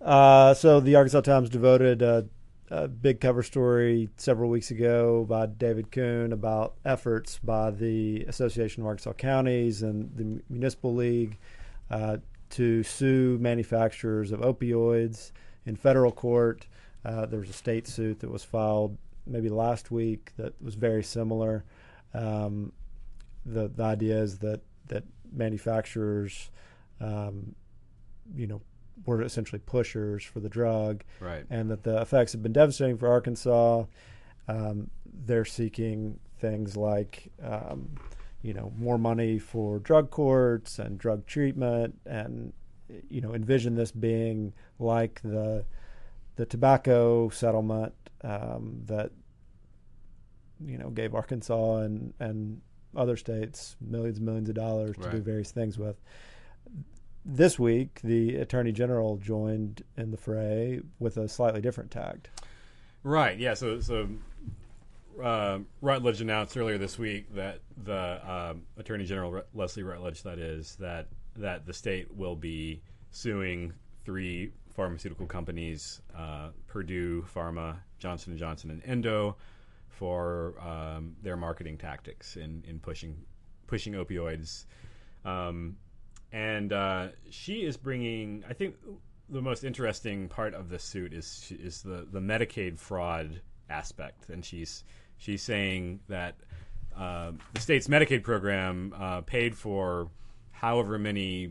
Uh, 0.00 0.52
so 0.54 0.80
the 0.80 0.96
Arkansas 0.96 1.22
Times 1.22 1.48
devoted 1.48 2.02
a 2.02 2.26
a 2.70 2.88
big 2.88 3.20
cover 3.20 3.42
story 3.42 4.08
several 4.16 4.48
weeks 4.48 4.70
ago 4.70 5.26
by 5.28 5.46
David 5.46 5.92
Koon 5.92 6.32
about 6.32 6.74
efforts 6.84 7.38
by 7.38 7.70
the 7.70 8.24
Association 8.24 8.82
of 8.82 8.86
Arkansas 8.86 9.12
Counties 9.12 9.82
and 9.82 10.10
the 10.16 10.42
Municipal 10.48 10.94
League 10.94 11.38
uh, 11.90 12.16
to 12.50 12.82
sue 12.82 13.38
manufacturers 13.40 14.32
of 14.32 14.40
opioids 14.40 15.32
in 15.66 15.76
federal 15.76 16.10
court. 16.10 16.66
Uh, 17.04 17.26
there 17.26 17.40
was 17.40 17.50
a 17.50 17.54
state 17.54 17.86
suit 17.86 18.20
that 18.20 18.30
was 18.30 18.42
filed 18.42 18.96
maybe 19.26 19.48
last 19.50 19.90
week 19.90 20.32
that 20.38 20.54
was 20.62 20.74
very 20.74 21.02
similar. 21.02 21.64
Um, 22.14 22.72
the 23.44 23.68
the 23.68 23.82
idea 23.82 24.18
is 24.18 24.38
that 24.38 24.60
that 24.88 25.04
manufacturers, 25.32 26.50
um, 27.00 27.54
you 28.34 28.46
know, 28.46 28.60
were 29.06 29.22
essentially 29.22 29.60
pushers 29.64 30.24
for 30.24 30.40
the 30.40 30.48
drug, 30.48 31.04
right? 31.20 31.44
And 31.50 31.70
that 31.70 31.82
the 31.82 32.00
effects 32.00 32.32
have 32.32 32.42
been 32.42 32.52
devastating 32.52 32.96
for 32.96 33.08
Arkansas. 33.08 33.84
Um, 34.48 34.90
they're 35.26 35.44
seeking 35.44 36.18
things 36.38 36.76
like, 36.76 37.32
um, 37.42 37.90
you 38.42 38.52
know, 38.52 38.72
more 38.76 38.98
money 38.98 39.38
for 39.38 39.78
drug 39.78 40.10
courts 40.10 40.78
and 40.78 40.98
drug 40.98 41.26
treatment, 41.26 41.98
and 42.06 42.52
you 43.08 43.20
know, 43.20 43.34
envision 43.34 43.74
this 43.74 43.90
being 43.90 44.52
like 44.78 45.20
the 45.22 45.64
the 46.36 46.46
tobacco 46.46 47.28
settlement 47.28 47.94
um, 48.22 48.80
that 48.86 49.10
you 50.64 50.78
know 50.78 50.90
gave 50.90 51.14
Arkansas 51.14 51.76
and 51.78 52.12
and 52.20 52.60
other 52.96 53.16
states 53.16 53.76
millions 53.80 54.18
and 54.18 54.26
millions 54.26 54.48
of 54.48 54.54
dollars 54.54 54.96
right. 54.98 55.10
to 55.10 55.16
do 55.18 55.22
various 55.22 55.50
things 55.50 55.78
with 55.78 55.96
this 57.24 57.58
week, 57.58 58.00
the 58.04 58.36
attorney 58.36 58.72
general 58.72 59.16
joined 59.16 59.82
in 59.96 60.10
the 60.10 60.16
fray 60.16 60.80
with 60.98 61.16
a 61.16 61.28
slightly 61.28 61.60
different 61.60 61.90
tact. 61.90 62.28
Right. 63.02 63.38
Yeah. 63.38 63.54
So, 63.54 63.80
so 63.80 64.08
uh, 65.22 65.60
Rutledge 65.80 66.20
announced 66.20 66.56
earlier 66.56 66.78
this 66.78 66.98
week 66.98 67.34
that 67.34 67.60
the 67.82 68.20
um, 68.30 68.62
attorney 68.76 69.04
general 69.04 69.42
Leslie 69.54 69.82
Rutledge, 69.82 70.22
that 70.22 70.38
is, 70.38 70.76
that 70.76 71.08
that 71.36 71.66
the 71.66 71.72
state 71.72 72.14
will 72.14 72.36
be 72.36 72.80
suing 73.10 73.72
three 74.04 74.52
pharmaceutical 74.74 75.26
companies: 75.26 76.02
uh, 76.16 76.48
Purdue 76.66 77.24
Pharma, 77.34 77.76
Johnson 77.98 78.32
and 78.32 78.38
Johnson, 78.38 78.70
and 78.70 78.82
Endo, 78.84 79.36
for 79.98 80.54
um, 80.60 81.16
their 81.22 81.36
marketing 81.36 81.78
tactics 81.78 82.36
in 82.36 82.64
in 82.66 82.78
pushing 82.78 83.16
pushing 83.66 83.94
opioids. 83.94 84.66
Um, 85.24 85.76
and 86.32 86.72
uh, 86.72 87.08
she 87.30 87.64
is 87.64 87.76
bringing. 87.76 88.44
I 88.48 88.52
think 88.52 88.76
the 89.28 89.40
most 89.40 89.64
interesting 89.64 90.28
part 90.28 90.54
of 90.54 90.68
this 90.68 90.84
suit 90.84 91.12
is 91.12 91.52
is 91.58 91.82
the 91.82 92.06
the 92.10 92.20
Medicaid 92.20 92.78
fraud 92.78 93.40
aspect, 93.70 94.28
and 94.28 94.44
she's 94.44 94.84
she's 95.16 95.42
saying 95.42 96.00
that 96.08 96.36
uh, 96.96 97.32
the 97.54 97.60
state's 97.60 97.88
Medicaid 97.88 98.22
program 98.22 98.94
uh, 98.96 99.20
paid 99.22 99.56
for 99.56 100.08
however 100.50 100.98
many 100.98 101.50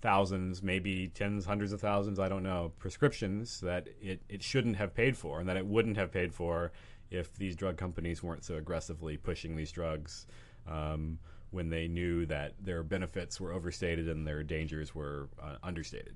thousands, 0.00 0.62
maybe 0.62 1.08
tens, 1.14 1.46
hundreds 1.46 1.72
of 1.72 1.80
thousands, 1.80 2.18
I 2.18 2.28
don't 2.28 2.42
know, 2.42 2.72
prescriptions 2.78 3.60
that 3.60 3.88
it, 4.00 4.20
it 4.28 4.42
shouldn't 4.42 4.76
have 4.76 4.94
paid 4.94 5.16
for 5.16 5.40
and 5.40 5.48
that 5.48 5.56
it 5.56 5.64
wouldn't 5.64 5.96
have 5.96 6.10
paid 6.10 6.34
for 6.34 6.72
if 7.12 7.34
these 7.34 7.54
drug 7.54 7.76
companies 7.76 8.22
weren't 8.22 8.44
so 8.44 8.56
aggressively 8.56 9.16
pushing 9.16 9.56
these 9.56 9.70
drugs 9.70 10.26
um, 10.66 11.18
when 11.50 11.68
they 11.68 11.86
knew 11.86 12.26
that 12.26 12.54
their 12.60 12.82
benefits 12.82 13.40
were 13.40 13.52
overstated 13.52 14.08
and 14.08 14.26
their 14.26 14.42
dangers 14.42 14.94
were 14.94 15.28
uh, 15.40 15.56
understated. 15.62 16.14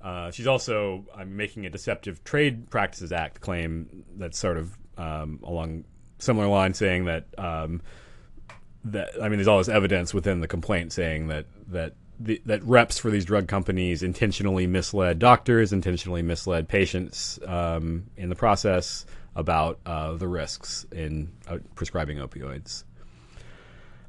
Uh, 0.00 0.30
she's 0.32 0.48
also 0.48 1.04
I'm 1.14 1.36
making 1.36 1.64
a 1.64 1.70
deceptive 1.70 2.24
trade 2.24 2.68
practices 2.70 3.12
act 3.12 3.40
claim 3.40 4.04
that's 4.16 4.38
sort 4.38 4.58
of 4.58 4.76
um, 4.98 5.38
along 5.44 5.84
similar 6.18 6.48
lines, 6.48 6.76
saying 6.76 7.04
that 7.04 7.26
um, 7.38 7.82
that 8.84 9.10
I 9.22 9.28
mean, 9.28 9.38
there's 9.38 9.48
all 9.48 9.58
this 9.58 9.68
evidence 9.68 10.12
within 10.12 10.40
the 10.40 10.48
complaint 10.48 10.92
saying 10.92 11.28
that 11.28 11.46
that 11.68 11.94
the, 12.24 12.40
that 12.46 12.62
reps 12.64 12.98
for 12.98 13.10
these 13.10 13.24
drug 13.24 13.48
companies 13.48 14.02
intentionally 14.02 14.66
misled 14.66 15.18
doctors, 15.18 15.72
intentionally 15.72 16.22
misled 16.22 16.68
patients 16.68 17.38
um, 17.46 18.04
in 18.16 18.28
the 18.28 18.36
process 18.36 19.06
about 19.34 19.80
uh, 19.86 20.12
the 20.14 20.28
risks 20.28 20.86
in 20.92 21.32
uh, 21.48 21.58
prescribing 21.74 22.18
opioids. 22.18 22.84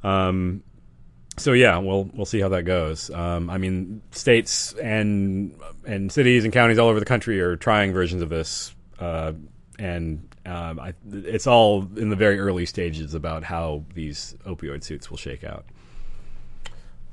Um, 0.03 0.63
so 1.37 1.53
yeah, 1.53 1.77
we'll 1.77 2.09
we'll 2.13 2.25
see 2.25 2.39
how 2.39 2.49
that 2.49 2.63
goes. 2.63 3.09
Um, 3.09 3.49
I 3.49 3.57
mean, 3.57 4.01
states 4.11 4.73
and 4.73 5.57
and 5.85 6.11
cities 6.11 6.43
and 6.43 6.53
counties 6.53 6.77
all 6.77 6.89
over 6.89 6.99
the 6.99 7.05
country 7.05 7.41
are 7.41 7.55
trying 7.55 7.91
versions 7.93 8.21
of 8.21 8.29
this, 8.29 8.75
uh, 8.99 9.33
and 9.79 10.27
um, 10.45 10.79
I, 10.79 10.93
it's 11.11 11.47
all 11.47 11.87
in 11.95 12.09
the 12.09 12.15
very 12.15 12.39
early 12.39 12.65
stages 12.65 13.13
about 13.15 13.43
how 13.43 13.83
these 13.95 14.35
opioid 14.45 14.83
suits 14.83 15.09
will 15.09 15.17
shake 15.17 15.43
out. 15.43 15.65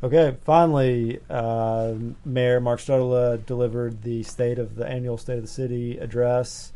Okay, 0.03 0.35
finally, 0.45 1.21
uh, 1.29 1.93
Mayor 2.25 2.59
Mark 2.59 2.81
Stodola 2.81 3.45
delivered 3.45 4.03
the 4.03 4.23
state 4.23 4.59
of 4.59 4.75
the 4.75 4.87
annual 4.87 5.19
State 5.19 5.37
of 5.37 5.43
the 5.43 5.49
City 5.49 5.99
address. 5.99 6.73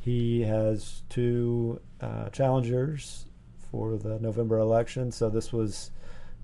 He 0.00 0.42
has 0.42 1.02
two 1.08 1.80
uh, 2.02 2.28
challengers 2.28 3.24
for 3.70 3.96
the 3.96 4.18
November 4.20 4.58
election, 4.58 5.12
so 5.12 5.30
this 5.30 5.50
was 5.50 5.90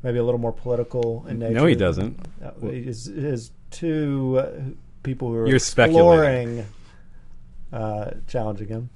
maybe 0.02 0.18
a 0.18 0.24
little 0.24 0.40
more 0.40 0.52
political 0.52 1.26
in 1.28 1.40
nature. 1.40 1.54
No, 1.54 1.66
he 1.66 1.74
doesn't. 1.74 2.18
Uh, 2.42 2.52
his, 2.68 3.04
his 3.04 3.50
two 3.70 4.38
uh, 4.38 4.50
people 5.02 5.28
who 5.28 5.36
are 5.36 5.46
You're 5.46 5.56
exploring 5.56 6.66
uh, 7.70 8.12
challenging 8.28 8.68
him. 8.68 8.88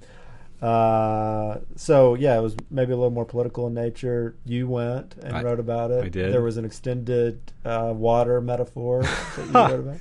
Uh, 0.60 1.58
so 1.76 2.14
yeah, 2.14 2.36
it 2.36 2.42
was 2.42 2.56
maybe 2.70 2.92
a 2.92 2.96
little 2.96 3.10
more 3.12 3.24
political 3.24 3.66
in 3.68 3.74
nature. 3.74 4.34
You 4.44 4.68
went 4.68 5.14
and 5.22 5.36
I- 5.36 5.42
wrote 5.42 5.60
about 5.60 5.90
it. 5.90 6.04
I 6.04 6.08
did. 6.08 6.32
There 6.32 6.42
was 6.42 6.56
an 6.56 6.64
extended 6.64 7.40
uh, 7.64 7.92
water 7.94 8.40
metaphor 8.40 9.02
that 9.02 9.46
you 9.46 9.52
wrote 9.52 9.98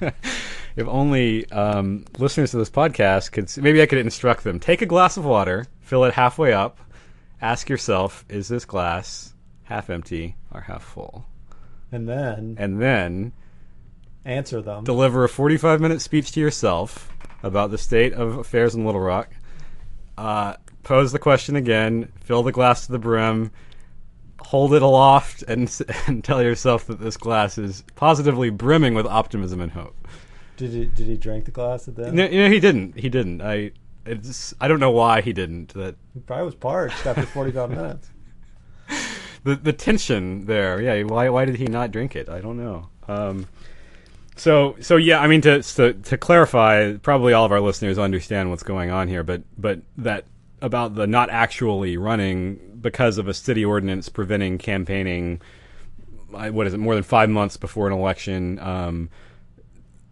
about. 0.00 0.14
if 0.76 0.86
only 0.88 1.48
um, 1.50 2.04
listeners 2.18 2.50
to 2.50 2.56
this 2.58 2.70
podcast 2.70 3.32
could 3.32 3.44
s- 3.44 3.58
maybe 3.58 3.80
I 3.80 3.86
could 3.86 3.98
instruct 3.98 4.44
them. 4.44 4.58
Take 4.60 4.82
a 4.82 4.86
glass 4.86 5.16
of 5.16 5.24
water, 5.24 5.66
fill 5.80 6.04
it 6.04 6.14
halfway 6.14 6.52
up, 6.52 6.78
ask 7.40 7.68
yourself, 7.68 8.24
is 8.28 8.48
this 8.48 8.64
glass 8.64 9.34
half 9.64 9.88
empty 9.88 10.36
or 10.50 10.62
half 10.62 10.82
full? 10.82 11.24
And 11.92 12.08
then 12.08 12.56
And 12.58 12.80
then 12.82 13.32
answer 14.24 14.60
them. 14.62 14.82
deliver 14.84 15.24
a 15.24 15.28
45 15.28 15.80
minute 15.80 16.00
speech 16.00 16.32
to 16.32 16.40
yourself 16.40 17.10
about 17.42 17.70
the 17.70 17.78
state 17.78 18.12
of 18.14 18.36
affairs 18.38 18.74
in 18.74 18.84
Little 18.84 19.00
Rock. 19.00 19.30
Uh, 20.18 20.54
pose 20.82 21.12
the 21.12 21.18
question 21.18 21.56
again, 21.56 22.10
fill 22.20 22.42
the 22.42 22.52
glass 22.52 22.86
to 22.86 22.92
the 22.92 22.98
brim, 22.98 23.50
hold 24.40 24.74
it 24.74 24.82
aloft, 24.82 25.42
and, 25.44 25.80
and 26.06 26.22
tell 26.22 26.42
yourself 26.42 26.86
that 26.86 27.00
this 27.00 27.16
glass 27.16 27.58
is 27.58 27.82
positively 27.94 28.50
brimming 28.50 28.94
with 28.94 29.06
optimism 29.06 29.60
and 29.60 29.72
hope. 29.72 29.96
Did 30.56 30.70
he 30.72 30.84
did 30.84 31.06
he 31.06 31.16
drink 31.16 31.46
the 31.46 31.50
glass 31.50 31.88
at 31.88 31.96
that? 31.96 32.12
No, 32.12 32.24
you 32.26 32.42
know, 32.42 32.50
he 32.50 32.60
didn't. 32.60 32.98
He 32.98 33.08
didn't. 33.08 33.40
I. 33.40 33.72
It's. 34.04 34.54
I 34.60 34.68
don't 34.68 34.80
know 34.80 34.90
why 34.90 35.20
he 35.22 35.32
didn't. 35.32 35.72
That 35.74 35.96
He 36.12 36.20
probably 36.20 36.44
was 36.44 36.54
parched 36.54 37.06
after 37.06 37.22
45 37.22 37.70
minutes. 37.70 38.10
the 39.44 39.56
the 39.56 39.72
tension 39.72 40.44
there. 40.44 40.80
Yeah. 40.80 41.02
Why 41.04 41.30
why 41.30 41.46
did 41.46 41.56
he 41.56 41.66
not 41.66 41.90
drink 41.90 42.14
it? 42.14 42.28
I 42.28 42.40
don't 42.40 42.58
know. 42.58 42.88
Um. 43.08 43.46
So 44.36 44.76
so 44.80 44.96
yeah. 44.96 45.20
I 45.20 45.26
mean 45.26 45.40
to 45.42 45.62
to 45.62 45.92
to 45.92 46.18
clarify, 46.18 46.96
probably 46.96 47.32
all 47.32 47.44
of 47.44 47.52
our 47.52 47.60
listeners 47.60 47.98
understand 47.98 48.50
what's 48.50 48.62
going 48.62 48.90
on 48.90 49.08
here, 49.08 49.22
but 49.22 49.42
but 49.58 49.80
that 49.98 50.24
about 50.60 50.94
the 50.94 51.06
not 51.06 51.30
actually 51.30 51.96
running 51.96 52.78
because 52.80 53.18
of 53.18 53.28
a 53.28 53.34
city 53.34 53.64
ordinance 53.64 54.08
preventing 54.08 54.58
campaigning. 54.58 55.40
What 56.30 56.66
is 56.66 56.72
it? 56.72 56.78
More 56.78 56.94
than 56.94 57.04
five 57.04 57.28
months 57.28 57.58
before 57.58 57.86
an 57.86 57.92
election. 57.92 58.58
Um, 58.58 59.10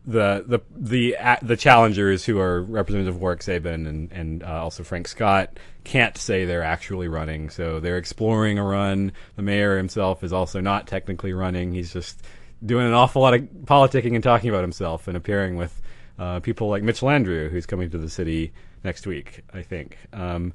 the 0.06 0.44
the 0.46 0.61
the 0.70 1.16
the 1.42 1.56
challengers 1.56 2.24
who 2.24 2.38
are 2.38 2.62
Representative 2.62 3.20
Warwick 3.20 3.42
Sabin 3.42 3.87
and 3.87 4.12
and 4.12 4.42
uh, 4.42 4.62
also 4.62 4.83
Frank 4.83 5.09
Scott 5.09 5.59
can't 5.85 6.16
say 6.16 6.44
they're 6.44 6.62
actually 6.62 7.09
running, 7.09 7.48
so 7.50 7.80
they're 7.80 7.98
exploring 7.98 8.59
a 8.59 8.64
run. 8.64 9.12
The 9.37 9.42
mayor 9.42 9.76
himself 9.76 10.24
is 10.24 10.33
also 10.33 10.61
not 10.61 10.87
technically 10.87 11.33
running; 11.33 11.72
he's 11.72 11.92
just 11.92 12.22
doing 12.64 12.87
an 12.87 12.92
awful 12.92 13.23
lot 13.23 13.35
of 13.35 13.42
politicking 13.64 14.14
and 14.14 14.23
talking 14.23 14.51
about 14.51 14.62
himself 14.62 15.09
and 15.09 15.16
appearing 15.16 15.57
with 15.57 15.81
uh, 16.18 16.40
people 16.40 16.68
like 16.68 16.83
Mitch 16.83 17.01
Landrieu, 17.01 17.51
who's 17.51 17.66
coming 17.66 17.90
to 17.90 17.99
the 17.99 18.11
city 18.11 18.53
next 18.85 19.07
week, 19.07 19.42
I 19.53 19.62
think. 19.62 19.99
Um, 20.12 20.53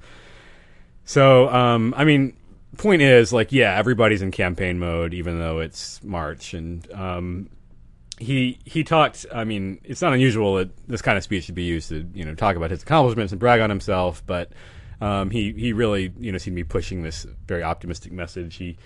so, 1.04 1.50
um, 1.50 1.94
I 1.98 2.04
mean, 2.04 2.36
point 2.78 3.02
is, 3.02 3.34
like, 3.34 3.52
yeah, 3.52 3.76
everybody's 3.76 4.22
in 4.22 4.32
campaign 4.32 4.80
mode, 4.80 5.14
even 5.14 5.40
though 5.40 5.60
it's 5.60 6.04
March, 6.04 6.54
and 6.54 6.92
um, 6.94 7.50
he 8.20 8.60
he 8.66 8.84
talked. 8.84 9.26
I 9.34 9.44
mean, 9.44 9.80
it's 9.84 10.02
not 10.02 10.14
unusual 10.14 10.56
that 10.56 10.70
this 10.88 11.02
kind 11.02 11.18
of 11.18 11.24
speech 11.24 11.46
should 11.46 11.56
be 11.56 11.64
used 11.64 11.90
to 11.90 12.08
you 12.14 12.26
know 12.26 12.36
talk 12.36 12.56
about 12.56 12.72
his 12.72 12.84
accomplishments 12.84 13.34
and 13.34 13.40
brag 13.40 13.62
on 13.62 13.70
himself, 13.70 14.24
but 14.26 14.52
um, 15.02 15.30
he 15.30 15.52
he 15.54 15.74
really 15.74 16.14
you 16.20 16.32
know 16.32 16.38
seemed 16.38 16.56
to 16.56 16.64
be 16.64 16.68
pushing 16.68 17.04
this 17.04 17.26
very 17.48 17.64
optimistic 17.64 18.12
message. 18.12 18.56
He 18.56 18.78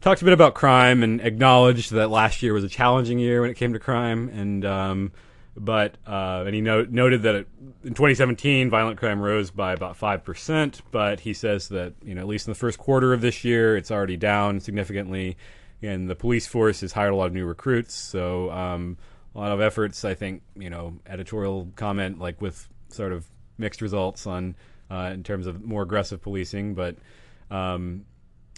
talked 0.00 0.22
a 0.22 0.24
bit 0.24 0.34
about 0.34 0.54
crime 0.54 1.02
and 1.02 1.20
acknowledged 1.20 1.92
that 1.92 2.10
last 2.10 2.42
year 2.42 2.52
was 2.52 2.64
a 2.64 2.68
challenging 2.68 3.18
year 3.18 3.40
when 3.40 3.50
it 3.50 3.56
came 3.56 3.72
to 3.72 3.78
crime, 3.78 4.28
and 4.28 4.64
um, 4.64 5.12
but 5.56 5.96
uh, 6.06 6.44
and 6.46 6.54
he 6.54 6.60
no- 6.60 6.86
noted 6.88 7.22
that 7.22 7.34
it, 7.34 7.48
in 7.84 7.94
2017 7.94 8.70
violent 8.70 8.98
crime 8.98 9.20
rose 9.20 9.50
by 9.50 9.72
about 9.72 9.96
five 9.96 10.24
percent, 10.24 10.82
but 10.90 11.20
he 11.20 11.34
says 11.34 11.68
that 11.68 11.94
you 12.02 12.14
know 12.14 12.22
at 12.22 12.28
least 12.28 12.46
in 12.46 12.50
the 12.52 12.58
first 12.58 12.78
quarter 12.78 13.12
of 13.12 13.20
this 13.20 13.44
year 13.44 13.76
it's 13.76 13.90
already 13.90 14.16
down 14.16 14.60
significantly, 14.60 15.36
and 15.82 16.08
the 16.08 16.16
police 16.16 16.46
force 16.46 16.80
has 16.80 16.92
hired 16.92 17.12
a 17.12 17.16
lot 17.16 17.26
of 17.26 17.34
new 17.34 17.44
recruits, 17.44 17.94
so 17.94 18.50
um, 18.50 18.96
a 19.34 19.38
lot 19.38 19.52
of 19.52 19.60
efforts. 19.60 20.04
I 20.04 20.14
think 20.14 20.42
you 20.56 20.70
know 20.70 20.98
editorial 21.06 21.68
comment 21.76 22.18
like 22.18 22.40
with 22.40 22.68
sort 22.88 23.12
of 23.12 23.26
mixed 23.58 23.82
results 23.82 24.26
on 24.26 24.56
uh, 24.90 25.10
in 25.12 25.22
terms 25.22 25.46
of 25.46 25.62
more 25.62 25.82
aggressive 25.82 26.22
policing, 26.22 26.74
but. 26.74 26.96
Um, 27.50 28.04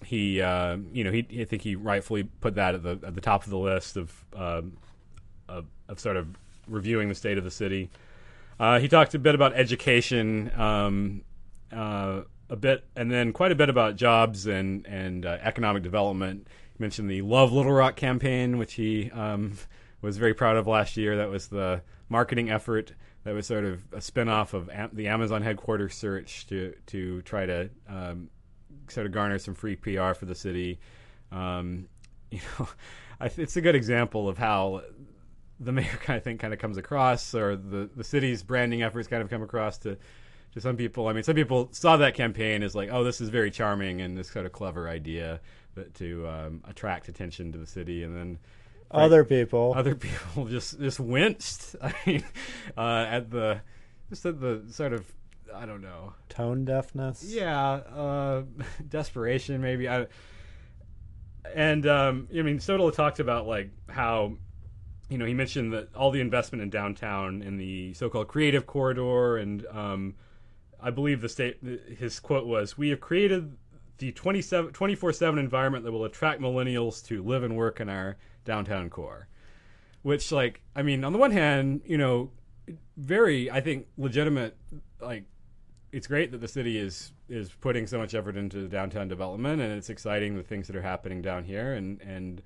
he, 0.04 0.40
uh, 0.40 0.76
you 0.92 1.04
know, 1.04 1.10
he, 1.12 1.26
I 1.40 1.44
think 1.44 1.62
he 1.62 1.76
rightfully 1.76 2.24
put 2.24 2.54
that 2.56 2.74
at 2.74 2.82
the 2.82 2.98
at 3.06 3.14
the 3.14 3.20
top 3.20 3.44
of 3.44 3.50
the 3.50 3.58
list 3.58 3.96
of 3.96 4.24
um, 4.34 4.76
of, 5.48 5.66
of 5.88 6.00
sort 6.00 6.16
of 6.16 6.28
reviewing 6.66 7.08
the 7.08 7.14
state 7.14 7.38
of 7.38 7.44
the 7.44 7.50
city. 7.50 7.90
Uh, 8.58 8.78
he 8.78 8.88
talked 8.88 9.14
a 9.14 9.18
bit 9.18 9.34
about 9.34 9.54
education, 9.54 10.52
um, 10.58 11.22
uh, 11.72 12.22
a 12.48 12.56
bit, 12.56 12.84
and 12.94 13.10
then 13.10 13.32
quite 13.32 13.52
a 13.52 13.56
bit 13.56 13.68
about 13.68 13.96
jobs 13.96 14.46
and 14.46 14.86
and 14.86 15.26
uh, 15.26 15.38
economic 15.42 15.82
development. 15.82 16.46
He 16.76 16.82
mentioned 16.82 17.10
the 17.10 17.22
Love 17.22 17.52
Little 17.52 17.72
Rock 17.72 17.96
campaign, 17.96 18.58
which 18.58 18.74
he 18.74 19.10
um, 19.10 19.54
was 20.00 20.16
very 20.16 20.34
proud 20.34 20.56
of 20.56 20.66
last 20.66 20.96
year. 20.96 21.16
That 21.16 21.30
was 21.30 21.48
the 21.48 21.82
marketing 22.08 22.50
effort 22.50 22.92
that 23.24 23.34
was 23.34 23.46
sort 23.46 23.64
of 23.64 23.82
a 23.92 23.98
spinoff 23.98 24.52
of 24.52 24.68
Am- 24.70 24.90
the 24.92 25.08
Amazon 25.08 25.42
headquarters 25.42 25.94
search 25.94 26.46
to 26.48 26.74
to 26.86 27.22
try 27.22 27.46
to 27.46 27.70
um, 27.88 28.28
sort 28.92 29.06
of 29.06 29.12
garner 29.12 29.38
some 29.38 29.54
free 29.54 29.76
PR 29.76 30.12
for 30.14 30.26
the 30.26 30.34
city. 30.34 30.78
Um, 31.30 31.88
you 32.30 32.40
know, 32.58 32.68
it's 33.20 33.56
a 33.56 33.60
good 33.60 33.74
example 33.74 34.28
of 34.28 34.38
how 34.38 34.82
the 35.60 35.72
mayor 35.72 35.84
kind 36.02 36.16
of 36.16 36.24
thing 36.24 36.38
kind 36.38 36.52
of 36.52 36.58
comes 36.58 36.76
across, 36.76 37.34
or 37.34 37.56
the 37.56 37.90
the 37.94 38.04
city's 38.04 38.42
branding 38.42 38.82
efforts 38.82 39.08
kind 39.08 39.22
of 39.22 39.30
come 39.30 39.42
across 39.42 39.78
to 39.78 39.96
to 40.54 40.60
some 40.60 40.76
people. 40.76 41.08
I 41.08 41.12
mean, 41.12 41.22
some 41.22 41.34
people 41.34 41.68
saw 41.72 41.96
that 41.98 42.14
campaign 42.14 42.62
as 42.62 42.74
like, 42.74 42.90
oh, 42.92 43.04
this 43.04 43.20
is 43.20 43.28
very 43.30 43.50
charming 43.50 44.00
and 44.00 44.16
this 44.16 44.30
kind 44.30 44.44
of 44.46 44.52
clever 44.52 44.88
idea 44.88 45.40
that 45.74 45.94
to 45.94 46.28
um, 46.28 46.62
attract 46.68 47.08
attention 47.08 47.52
to 47.52 47.58
the 47.58 47.66
city, 47.66 48.02
and 48.02 48.14
then 48.16 48.38
Other 48.90 49.24
people. 49.24 49.72
other 49.76 49.94
people 50.06 50.46
just 50.46 50.78
just 50.78 51.00
winced. 51.00 51.76
I 51.82 51.94
mean, 52.06 52.24
uh, 52.76 53.06
at 53.08 53.30
the 53.30 53.60
just 54.10 54.26
at 54.26 54.40
the 54.40 54.64
sort 54.70 54.92
of 54.92 55.10
I 55.54 55.66
don't 55.66 55.82
know 55.82 56.14
Tone 56.28 56.64
deafness. 56.64 57.24
yeah, 57.24 57.70
uh, 57.70 58.42
desperation 58.88 59.60
maybe. 59.60 59.88
I, 59.88 60.06
and 61.54 61.86
um, 61.86 62.28
I 62.36 62.42
mean, 62.42 62.58
Stodola 62.58 62.94
talked 62.94 63.20
about 63.20 63.46
like 63.46 63.70
how, 63.88 64.34
you 65.08 65.18
know, 65.18 65.24
he 65.24 65.34
mentioned 65.34 65.72
that 65.72 65.94
all 65.94 66.10
the 66.10 66.20
investment 66.20 66.62
in 66.62 66.70
downtown 66.70 67.42
in 67.42 67.56
the 67.56 67.92
so-called 67.94 68.28
creative 68.28 68.66
corridor 68.66 69.36
and 69.36 69.66
um, 69.66 70.14
I 70.82 70.90
believe 70.90 71.20
the 71.20 71.28
state 71.28 71.58
his 71.98 72.18
quote 72.18 72.46
was, 72.46 72.76
"We 72.76 72.88
have 72.88 73.00
created 73.00 73.56
the 73.98 74.10
24/7 74.12 75.38
environment 75.38 75.84
that 75.84 75.92
will 75.92 76.04
attract 76.04 76.40
millennials 76.40 77.04
to 77.06 77.22
live 77.22 77.44
and 77.44 77.56
work 77.56 77.80
in 77.80 77.88
our 77.88 78.16
downtown 78.44 78.90
core." 78.90 79.28
Which, 80.02 80.32
like, 80.32 80.60
I 80.74 80.82
mean, 80.82 81.04
on 81.04 81.12
the 81.12 81.18
one 81.18 81.30
hand, 81.30 81.82
you 81.86 81.96
know, 81.96 82.32
very, 82.96 83.48
I 83.48 83.60
think, 83.60 83.86
legitimate. 83.96 84.56
Like, 85.00 85.24
it's 85.92 86.06
great 86.06 86.32
that 86.32 86.40
the 86.40 86.48
city 86.48 86.78
is 86.78 87.12
is 87.28 87.50
putting 87.60 87.86
so 87.86 87.98
much 87.98 88.14
effort 88.14 88.36
into 88.36 88.62
the 88.62 88.68
downtown 88.68 89.08
development, 89.08 89.60
and 89.60 89.72
it's 89.72 89.90
exciting 89.90 90.36
the 90.36 90.42
things 90.42 90.66
that 90.66 90.76
are 90.76 90.82
happening 90.82 91.22
down 91.22 91.44
here, 91.44 91.74
and 91.74 92.00
and 92.00 92.42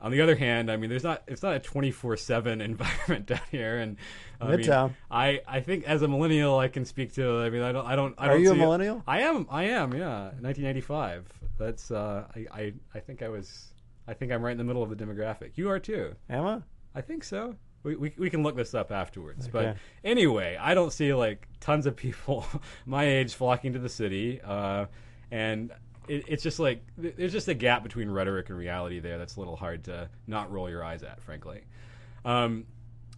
on 0.00 0.10
the 0.10 0.20
other 0.20 0.34
hand, 0.34 0.70
I 0.70 0.76
mean, 0.76 0.90
there's 0.90 1.04
not 1.04 1.22
it's 1.26 1.42
not 1.42 1.54
a 1.54 1.58
24 1.58 2.16
seven 2.16 2.60
environment 2.72 3.26
down 3.26 3.40
here, 3.50 3.78
and 3.78 3.96
I 4.40 4.46
Midtown. 4.46 4.88
Mean, 4.88 4.96
I 5.10 5.40
I 5.46 5.60
think 5.60 5.84
as 5.84 6.02
a 6.02 6.08
millennial, 6.08 6.58
I 6.58 6.68
can 6.68 6.84
speak 6.84 7.14
to. 7.14 7.40
I 7.40 7.50
mean, 7.50 7.62
I 7.62 7.72
don't 7.72 7.86
I 7.86 7.96
don't. 7.96 8.14
I 8.18 8.26
don't 8.26 8.36
Are 8.36 8.38
you 8.38 8.52
a 8.52 8.54
millennial? 8.54 9.02
I 9.06 9.20
am. 9.20 9.46
I 9.50 9.64
am. 9.64 9.92
Yeah, 9.92 10.24
1995. 10.40 11.26
That's. 11.58 11.90
Uh, 11.90 12.24
I, 12.34 12.46
I 12.52 12.72
I 12.94 13.00
think 13.00 13.22
I 13.22 13.28
was. 13.28 13.72
I 14.08 14.14
think 14.14 14.32
I'm 14.32 14.42
right 14.42 14.52
in 14.52 14.58
the 14.58 14.64
middle 14.64 14.82
of 14.82 14.90
the 14.90 14.96
demographic. 14.96 15.52
You 15.56 15.68
are 15.70 15.80
too. 15.80 16.14
Am 16.30 16.44
I? 16.44 16.62
I 16.94 17.00
think 17.00 17.24
so. 17.24 17.56
We, 17.82 17.96
we, 17.96 18.12
we 18.18 18.30
can 18.30 18.42
look 18.42 18.56
this 18.56 18.74
up 18.74 18.90
afterwards. 18.90 19.48
But 19.48 19.76
anyway, 20.04 20.58
I 20.60 20.74
don't 20.74 20.92
see 20.92 21.14
like 21.14 21.46
tons 21.60 21.86
of 21.86 21.96
people 21.96 22.44
my 22.86 23.04
age 23.04 23.34
flocking 23.34 23.72
to 23.74 23.78
the 23.78 23.88
city. 23.88 24.40
Uh, 24.42 24.86
and 25.30 25.70
it, 26.08 26.24
it's 26.28 26.42
just 26.42 26.58
like 26.58 26.82
there's 26.96 27.32
just 27.32 27.48
a 27.48 27.54
gap 27.54 27.82
between 27.82 28.10
rhetoric 28.10 28.48
and 28.48 28.58
reality 28.58 29.00
there 29.00 29.18
that's 29.18 29.36
a 29.36 29.38
little 29.40 29.56
hard 29.56 29.84
to 29.84 30.08
not 30.26 30.50
roll 30.50 30.68
your 30.68 30.84
eyes 30.84 31.02
at, 31.02 31.20
frankly. 31.22 31.62
Um, 32.24 32.66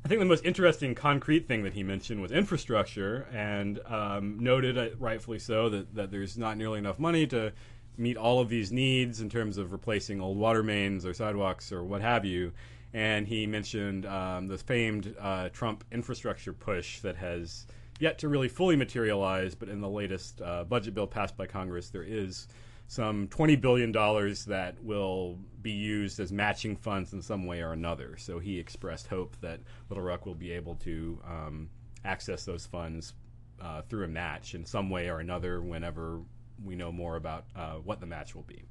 I 0.05 0.09
think 0.09 0.21
the 0.21 0.27
most 0.27 0.44
interesting 0.44 0.94
concrete 0.94 1.49
thing 1.49 1.64
that 1.64 1.75
he 1.75 1.83
mentioned 1.83 2.23
was 2.23 2.31
infrastructure, 2.31 3.27
and 3.33 3.81
um, 3.87 4.38
noted, 4.38 4.79
uh, 4.79 4.88
rightfully 4.99 5.38
so, 5.38 5.68
that, 5.71 5.94
that 5.94 6.11
there's 6.11 6.38
not 6.38 6.57
nearly 6.57 6.79
enough 6.79 6.99
money 6.99 7.27
to 7.29 7.53
meet 7.97 8.16
all 8.16 8.40
of 8.40 8.49
these 8.49 8.71
needs 8.71 9.21
in 9.21 9.29
terms 9.29 9.59
of 9.59 9.73
replacing 9.73 10.21
old 10.21 10.38
water 10.38 10.62
mains 10.62 11.05
or 11.05 11.12
sidewalks 11.12 11.73
or 11.73 11.83
what 11.83 12.01
have 12.01 12.25
you. 12.25 12.53
And 12.94 13.27
he 13.27 13.46
mentioned 13.46 14.07
um, 14.07 14.46
the 14.46 14.59
famed 14.59 15.14
uh, 15.20 15.51
Trump 15.51 15.85
infrastructure 15.92 16.53
push 16.53 17.01
that 17.01 17.16
has 17.16 17.66
yet 18.01 18.18
to 18.18 18.29
really 18.29 18.48
fully 18.48 18.77
materialize, 18.77 19.55
but 19.55 19.68
in 19.68 19.81
the 19.81 19.88
latest 19.88 20.40
uh, 20.40 20.64
budget 20.64 20.94
bill 20.94 21.07
passed 21.07 21.37
by 21.37 21.46
Congress, 21.46 21.90
there 21.90 22.05
is 22.05 22.48
some 22.87 23.29
$20 23.29 23.61
billion 23.61 23.92
that 23.92 24.83
will 24.83 25.38
be 25.61 25.72
used 25.72 26.18
as 26.20 26.33
matching 26.33 26.74
funds 26.74 27.12
in 27.12 27.20
some 27.20 27.44
way 27.44 27.61
or 27.61 27.72
another. 27.72 28.16
So 28.16 28.38
he 28.38 28.59
expressed 28.59 29.07
hope 29.09 29.37
that 29.42 29.61
Little 29.90 30.03
Rock 30.03 30.24
will 30.24 30.35
be 30.35 30.53
able 30.53 30.74
to 30.77 31.20
um, 31.27 31.68
access 32.05 32.46
those 32.46 32.64
funds 32.64 33.12
uh, 33.61 33.83
through 33.83 34.05
a 34.05 34.09
match 34.09 34.55
in 34.55 34.64
some 34.64 34.88
way 34.88 35.11
or 35.11 35.20
another 35.20 35.61
whenever 35.61 36.20
we 36.64 36.77
know 36.77 36.90
more 36.90 37.16
about 37.16 37.44
uh, 37.55 37.74
what 37.74 38.01
the 38.01 38.07
match 38.07 38.35
will 38.35 38.42
be. 38.42 38.64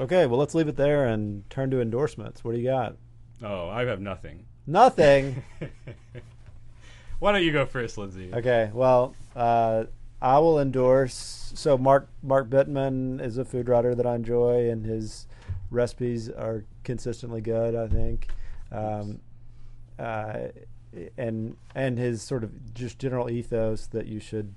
Okay, 0.00 0.26
well, 0.26 0.38
let's 0.38 0.54
leave 0.54 0.68
it 0.68 0.76
there 0.76 1.06
and 1.06 1.48
turn 1.50 1.70
to 1.70 1.80
endorsements. 1.80 2.42
What 2.42 2.52
do 2.52 2.58
you 2.58 2.68
got? 2.68 2.96
Oh, 3.42 3.68
I 3.68 3.84
have 3.84 4.00
nothing. 4.00 4.46
Nothing. 4.66 5.42
Why 7.20 7.32
don't 7.32 7.42
you 7.44 7.52
go 7.52 7.64
first, 7.64 7.96
Lindsey? 7.96 8.32
okay, 8.34 8.70
well, 8.74 9.14
uh, 9.36 9.84
I 10.20 10.38
will 10.38 10.58
endorse. 10.58 11.52
So 11.54 11.78
Mark 11.78 12.08
Mark 12.22 12.48
Bittman 12.48 13.20
is 13.24 13.38
a 13.38 13.44
food 13.44 13.68
writer 13.68 13.94
that 13.94 14.06
I 14.06 14.16
enjoy, 14.16 14.68
and 14.68 14.84
his 14.84 15.26
recipes 15.70 16.28
are 16.28 16.64
consistently 16.82 17.40
good. 17.40 17.76
I 17.76 17.86
think, 17.86 18.28
um, 18.72 19.20
uh, 19.98 20.48
and 21.16 21.56
and 21.74 21.98
his 21.98 22.22
sort 22.22 22.42
of 22.42 22.74
just 22.74 22.98
general 22.98 23.30
ethos 23.30 23.86
that 23.88 24.06
you 24.06 24.18
should, 24.18 24.54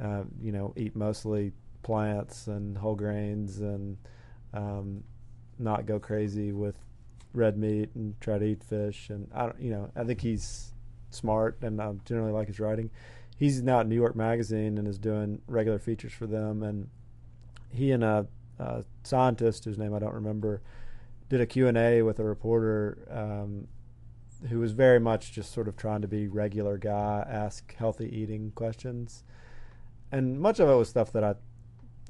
uh, 0.00 0.24
you 0.40 0.52
know, 0.52 0.74
eat 0.76 0.94
mostly 0.94 1.52
plants 1.82 2.46
and 2.46 2.78
whole 2.78 2.94
grains 2.94 3.60
and 3.60 3.96
um, 4.52 5.04
not 5.58 5.86
go 5.86 5.98
crazy 5.98 6.52
with 6.52 6.76
red 7.34 7.56
meat 7.56 7.90
and 7.94 8.20
try 8.20 8.38
to 8.38 8.44
eat 8.44 8.62
fish. 8.62 9.10
And 9.10 9.28
I 9.34 9.46
don't, 9.46 9.60
you 9.60 9.70
know, 9.70 9.90
I 9.96 10.04
think 10.04 10.20
he's 10.20 10.72
smart, 11.10 11.58
and 11.62 11.80
I 11.80 11.92
generally 12.04 12.32
like 12.32 12.48
his 12.48 12.60
writing. 12.60 12.90
He's 13.36 13.62
now 13.62 13.80
at 13.80 13.86
New 13.86 13.96
York 13.96 14.14
Magazine 14.14 14.78
and 14.78 14.86
is 14.86 14.98
doing 14.98 15.40
regular 15.46 15.78
features 15.78 16.12
for 16.12 16.26
them. 16.26 16.62
And 16.62 16.88
he 17.70 17.90
and 17.90 18.04
a, 18.04 18.26
a 18.58 18.84
scientist 19.02 19.64
whose 19.64 19.78
name 19.78 19.94
I 19.94 19.98
don't 19.98 20.14
remember 20.14 20.62
did 21.28 21.40
a 21.40 21.46
Q 21.46 21.66
and 21.66 21.78
A 21.78 22.02
with 22.02 22.18
a 22.18 22.24
reporter 22.24 22.98
um, 23.10 23.66
who 24.48 24.58
was 24.58 24.72
very 24.72 25.00
much 25.00 25.32
just 25.32 25.52
sort 25.52 25.66
of 25.66 25.76
trying 25.76 26.02
to 26.02 26.08
be 26.08 26.28
regular 26.28 26.76
guy, 26.76 27.24
ask 27.26 27.74
healthy 27.76 28.14
eating 28.14 28.52
questions, 28.54 29.24
and 30.10 30.38
much 30.38 30.60
of 30.60 30.68
it 30.68 30.74
was 30.74 30.90
stuff 30.90 31.10
that 31.12 31.24
I 31.24 31.36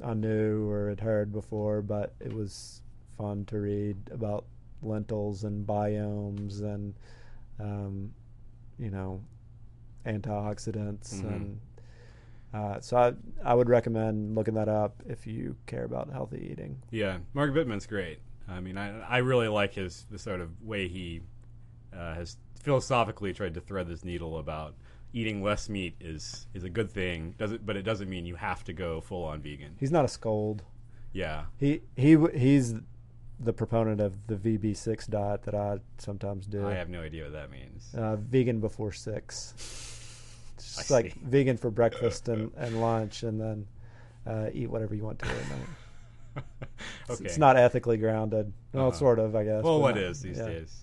I 0.05 0.15
knew 0.15 0.69
or 0.69 0.89
had 0.89 1.01
heard 1.01 1.33
before, 1.33 1.83
but 1.83 2.15
it 2.21 2.33
was 2.33 2.83
fun 3.19 3.45
to 3.47 3.59
read 3.61 3.97
about 4.11 4.45
lentils 4.83 5.45
and 5.45 5.67
biomes 5.67 6.61
and 6.63 6.95
um, 7.61 8.13
you 8.79 8.91
know 8.91 9.21
antioxidants 10.07 11.21
Mhm. 11.23 11.25
and 11.35 11.61
uh, 12.55 12.81
so 12.81 12.97
I 12.97 13.15
I 13.51 13.55
would 13.55 13.69
recommend 13.69 14.35
looking 14.35 14.55
that 14.55 14.69
up 14.69 15.03
if 15.07 15.27
you 15.27 15.57
care 15.67 15.85
about 15.85 16.11
healthy 16.11 16.49
eating. 16.51 16.83
Yeah, 16.91 17.19
Mark 17.33 17.53
Bittman's 17.53 17.87
great. 17.87 18.19
I 18.49 18.61
mean, 18.61 18.77
I 18.77 19.01
I 19.03 19.19
really 19.19 19.49
like 19.49 19.75
his 19.75 20.05
the 20.11 20.19
sort 20.19 20.41
of 20.41 20.61
way 20.63 20.89
he 20.89 21.23
uh, 21.95 22.15
has 22.15 22.37
philosophically 22.61 23.33
tried 23.33 23.55
to 23.55 23.61
thread 23.61 23.87
this 23.89 24.05
needle 24.05 24.39
about 24.39 24.75
eating 25.13 25.43
less 25.43 25.69
meat 25.69 25.95
is 26.01 26.47
is 26.55 26.65
a 26.65 26.71
good 26.71 26.91
thing. 26.91 27.35
Does 27.39 27.53
it? 27.53 27.65
But 27.67 27.77
it 27.77 27.83
doesn't 27.83 28.09
mean 28.09 28.27
you 28.27 28.37
have 28.37 28.65
to 28.65 28.73
go 28.73 29.01
full 29.01 29.25
on 29.25 29.41
vegan. 29.43 29.77
He's 29.79 29.91
not 29.93 30.05
a 30.05 30.09
scold. 30.09 30.63
Yeah, 31.13 31.45
He 31.59 31.83
he 31.97 32.17
he's 32.35 32.75
the 33.39 33.53
proponent 33.53 34.01
of 34.01 34.27
the 34.29 34.37
VB6 34.37 35.11
diet 35.11 35.43
that 35.43 35.55
I 35.55 35.79
sometimes 35.99 36.47
do. 36.47 36.67
I 36.67 36.75
have 36.75 36.89
no 36.89 37.01
idea 37.03 37.25
what 37.25 37.33
that 37.33 37.51
means. 37.51 37.93
uh, 37.95 38.17
vegan 38.17 38.61
before 38.61 38.93
six. 38.93 39.53
It's 40.57 40.77
just 40.77 40.91
like 40.91 41.13
see. 41.13 41.21
vegan 41.25 41.57
for 41.57 41.71
breakfast 41.71 42.29
and, 42.29 42.53
and 42.57 42.81
lunch, 42.81 43.25
and 43.25 43.41
then 43.41 43.67
uh, 44.27 44.51
eat 44.55 44.71
whatever 44.71 44.95
you 44.95 45.03
want 45.05 45.19
to 45.19 45.27
at 45.27 45.49
night. 45.51 46.45
It's, 47.09 47.21
okay. 47.21 47.25
it's 47.27 47.37
not 47.39 47.57
ethically 47.57 47.97
grounded. 47.99 48.53
Well, 48.73 48.89
Uh-huh. 48.89 48.97
sort 48.97 49.19
of, 49.19 49.37
I 49.37 49.45
guess. 49.45 49.63
well, 49.63 49.81
what 49.81 49.97
not- 49.97 50.05
is 50.05 50.23
these 50.23 50.39
yeah, 50.39 50.47
days? 50.47 50.81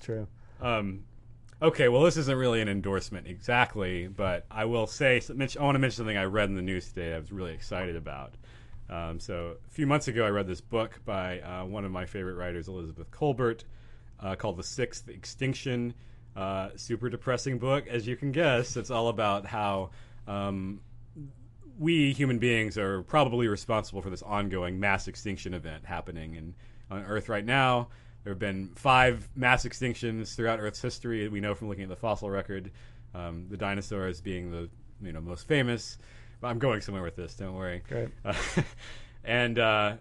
True. 0.00 0.28
Um, 0.60 1.02
okay, 1.60 1.88
well, 1.88 2.02
this 2.02 2.16
isn't 2.16 2.36
really 2.36 2.60
an 2.60 2.68
endorsement 2.68 3.26
exactly, 3.26 4.08
but 4.08 4.46
I 4.50 4.64
will 4.66 4.86
say 4.86 5.20
I 5.28 5.32
want 5.62 5.74
to 5.74 5.78
mention 5.78 5.90
something 5.90 6.16
I 6.16 6.24
read 6.24 6.48
in 6.48 6.56
the 6.56 6.62
news 6.62 6.88
today. 6.92 7.14
I 7.14 7.18
was 7.18 7.32
really 7.32 7.54
excited 7.54 7.96
about. 7.96 8.34
Um, 8.88 9.18
so 9.18 9.56
a 9.66 9.70
few 9.70 9.86
months 9.86 10.08
ago, 10.08 10.24
I 10.24 10.28
read 10.28 10.46
this 10.46 10.60
book 10.60 11.00
by 11.04 11.40
uh, 11.40 11.64
one 11.64 11.84
of 11.84 11.90
my 11.90 12.06
favorite 12.06 12.34
writers, 12.34 12.68
Elizabeth 12.68 13.10
Kolbert, 13.10 13.64
uh, 14.20 14.34
called 14.36 14.56
"The 14.56 14.62
Sixth 14.62 15.08
Extinction." 15.08 15.94
Uh, 16.36 16.68
super 16.76 17.08
depressing 17.08 17.58
book, 17.58 17.86
as 17.88 18.06
you 18.06 18.14
can 18.14 18.30
guess. 18.30 18.76
It's 18.76 18.90
all 18.90 19.08
about 19.08 19.46
how 19.46 19.90
um, 20.28 20.80
we 21.78 22.12
human 22.12 22.38
beings 22.38 22.76
are 22.76 23.02
probably 23.04 23.48
responsible 23.48 24.02
for 24.02 24.10
this 24.10 24.22
ongoing 24.22 24.78
mass 24.78 25.08
extinction 25.08 25.54
event 25.54 25.86
happening 25.86 26.34
in, 26.34 26.54
on 26.90 27.02
Earth 27.04 27.30
right 27.30 27.44
now. 27.44 27.88
There 28.26 28.32
have 28.32 28.40
been 28.40 28.70
five 28.74 29.28
mass 29.36 29.64
extinctions 29.64 30.34
throughout 30.34 30.58
Earth's 30.58 30.82
history. 30.82 31.28
We 31.28 31.38
know 31.38 31.54
from 31.54 31.68
looking 31.68 31.84
at 31.84 31.88
the 31.88 31.94
fossil 31.94 32.28
record, 32.28 32.72
um, 33.14 33.46
the 33.48 33.56
dinosaurs 33.56 34.20
being 34.20 34.50
the 34.50 34.68
you 35.00 35.12
know 35.12 35.20
most 35.20 35.46
famous. 35.46 35.96
But 36.40 36.48
I'm 36.48 36.58
going 36.58 36.80
somewhere 36.80 37.04
with 37.04 37.14
this. 37.14 37.34
Don't 37.34 37.54
worry. 37.54 37.84
Great. 37.88 38.08
Uh, 38.24 38.34
and 39.24 39.60
uh, 39.60 39.92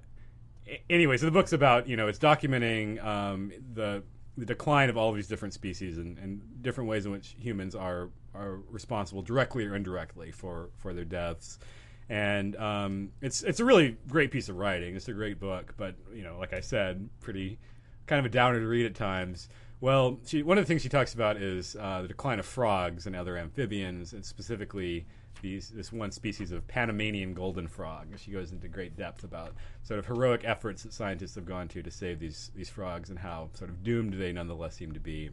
anyway, 0.89 1.17
so 1.17 1.27
the 1.27 1.31
book's 1.31 1.53
about 1.53 1.87
you 1.87 1.97
know 1.97 2.07
it's 2.07 2.17
documenting 2.17 3.05
um, 3.05 3.51
the 3.75 4.01
the 4.35 4.45
decline 4.47 4.89
of 4.89 4.97
all 4.97 5.11
these 5.11 5.27
different 5.27 5.53
species 5.53 5.99
and, 5.99 6.17
and 6.17 6.41
different 6.63 6.89
ways 6.89 7.05
in 7.05 7.11
which 7.11 7.35
humans 7.39 7.75
are 7.75 8.09
are 8.33 8.55
responsible 8.71 9.21
directly 9.21 9.67
or 9.67 9.75
indirectly 9.75 10.31
for 10.31 10.71
for 10.77 10.95
their 10.95 11.05
deaths. 11.05 11.59
And 12.09 12.55
um, 12.55 13.11
it's 13.21 13.43
it's 13.43 13.59
a 13.59 13.65
really 13.65 13.97
great 14.09 14.31
piece 14.31 14.49
of 14.49 14.57
writing. 14.57 14.95
It's 14.95 15.09
a 15.09 15.13
great 15.13 15.39
book, 15.39 15.75
but 15.77 15.93
you 16.11 16.23
know, 16.23 16.39
like 16.39 16.53
I 16.53 16.61
said, 16.61 17.07
pretty 17.21 17.59
kind 18.07 18.19
of 18.19 18.25
a 18.25 18.29
downer 18.29 18.59
to 18.59 18.67
read 18.67 18.85
at 18.85 18.95
times. 18.95 19.49
Well, 19.81 20.19
she, 20.25 20.41
one 20.41 20.57
of 20.57 20.63
the 20.63 20.67
things 20.67 20.81
she 20.81 20.89
talks 20.89 21.13
about 21.13 21.37
is 21.37 21.75
uh, 21.79 22.01
the 22.01 22.07
decline 22.07 22.39
of 22.39 22.45
frogs 22.45 23.05
and 23.05 23.15
other 23.15 23.37
amphibians, 23.37 24.13
and 24.13 24.25
specifically 24.25 25.05
these, 25.41 25.69
this 25.69 25.91
one 25.91 26.11
species 26.11 26.51
of 26.51 26.67
Panamanian 26.67 27.33
golden 27.33 27.67
frog. 27.67 28.07
She 28.17 28.31
goes 28.31 28.51
into 28.51 28.67
great 28.67 28.95
depth 28.95 29.23
about 29.23 29.53
sort 29.83 29.99
of 29.99 30.05
heroic 30.05 30.41
efforts 30.43 30.83
that 30.83 30.93
scientists 30.93 31.35
have 31.35 31.45
gone 31.45 31.67
to 31.69 31.83
to 31.83 31.91
save 31.91 32.19
these 32.19 32.51
these 32.55 32.69
frogs 32.69 33.09
and 33.09 33.19
how 33.19 33.49
sort 33.53 33.69
of 33.69 33.83
doomed 33.83 34.13
they 34.13 34.31
nonetheless 34.31 34.75
seem 34.75 34.93
to 34.93 34.99
be. 34.99 35.29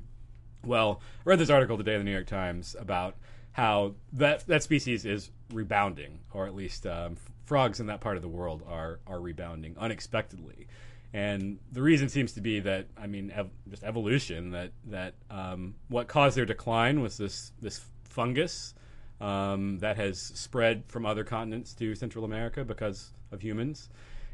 Well, 0.64 1.00
I 1.20 1.30
read 1.30 1.38
this 1.38 1.50
article 1.50 1.76
today 1.76 1.94
in 1.94 2.00
the 2.00 2.04
New 2.04 2.12
York 2.12 2.26
Times 2.26 2.76
about 2.78 3.16
how 3.52 3.94
that 4.12 4.46
that 4.48 4.62
species 4.62 5.04
is 5.04 5.30
rebounding, 5.52 6.20
or 6.32 6.46
at 6.46 6.54
least 6.54 6.86
um, 6.86 7.16
frogs 7.44 7.80
in 7.80 7.86
that 7.86 8.00
part 8.00 8.16
of 8.16 8.22
the 8.22 8.28
world 8.28 8.62
are 8.66 9.00
are 9.06 9.20
rebounding 9.20 9.76
unexpectedly. 9.78 10.66
And 11.14 11.58
the 11.70 11.82
reason 11.82 12.08
seems 12.08 12.32
to 12.32 12.40
be 12.40 12.60
that 12.60 12.86
I 12.96 13.06
mean, 13.06 13.30
ev- 13.34 13.50
just 13.68 13.84
evolution. 13.84 14.50
That 14.50 14.72
that 14.86 15.14
um, 15.30 15.74
what 15.88 16.08
caused 16.08 16.36
their 16.36 16.46
decline 16.46 17.02
was 17.02 17.18
this 17.18 17.52
this 17.60 17.84
fungus 18.04 18.74
um, 19.20 19.78
that 19.78 19.96
has 19.96 20.18
spread 20.18 20.84
from 20.88 21.04
other 21.04 21.24
continents 21.24 21.74
to 21.74 21.94
Central 21.94 22.24
America 22.24 22.64
because 22.64 23.12
of 23.30 23.42
humans, 23.42 23.88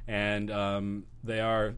and 0.07 0.51
um, 0.51 1.05
they 1.25 1.41
are 1.41 1.75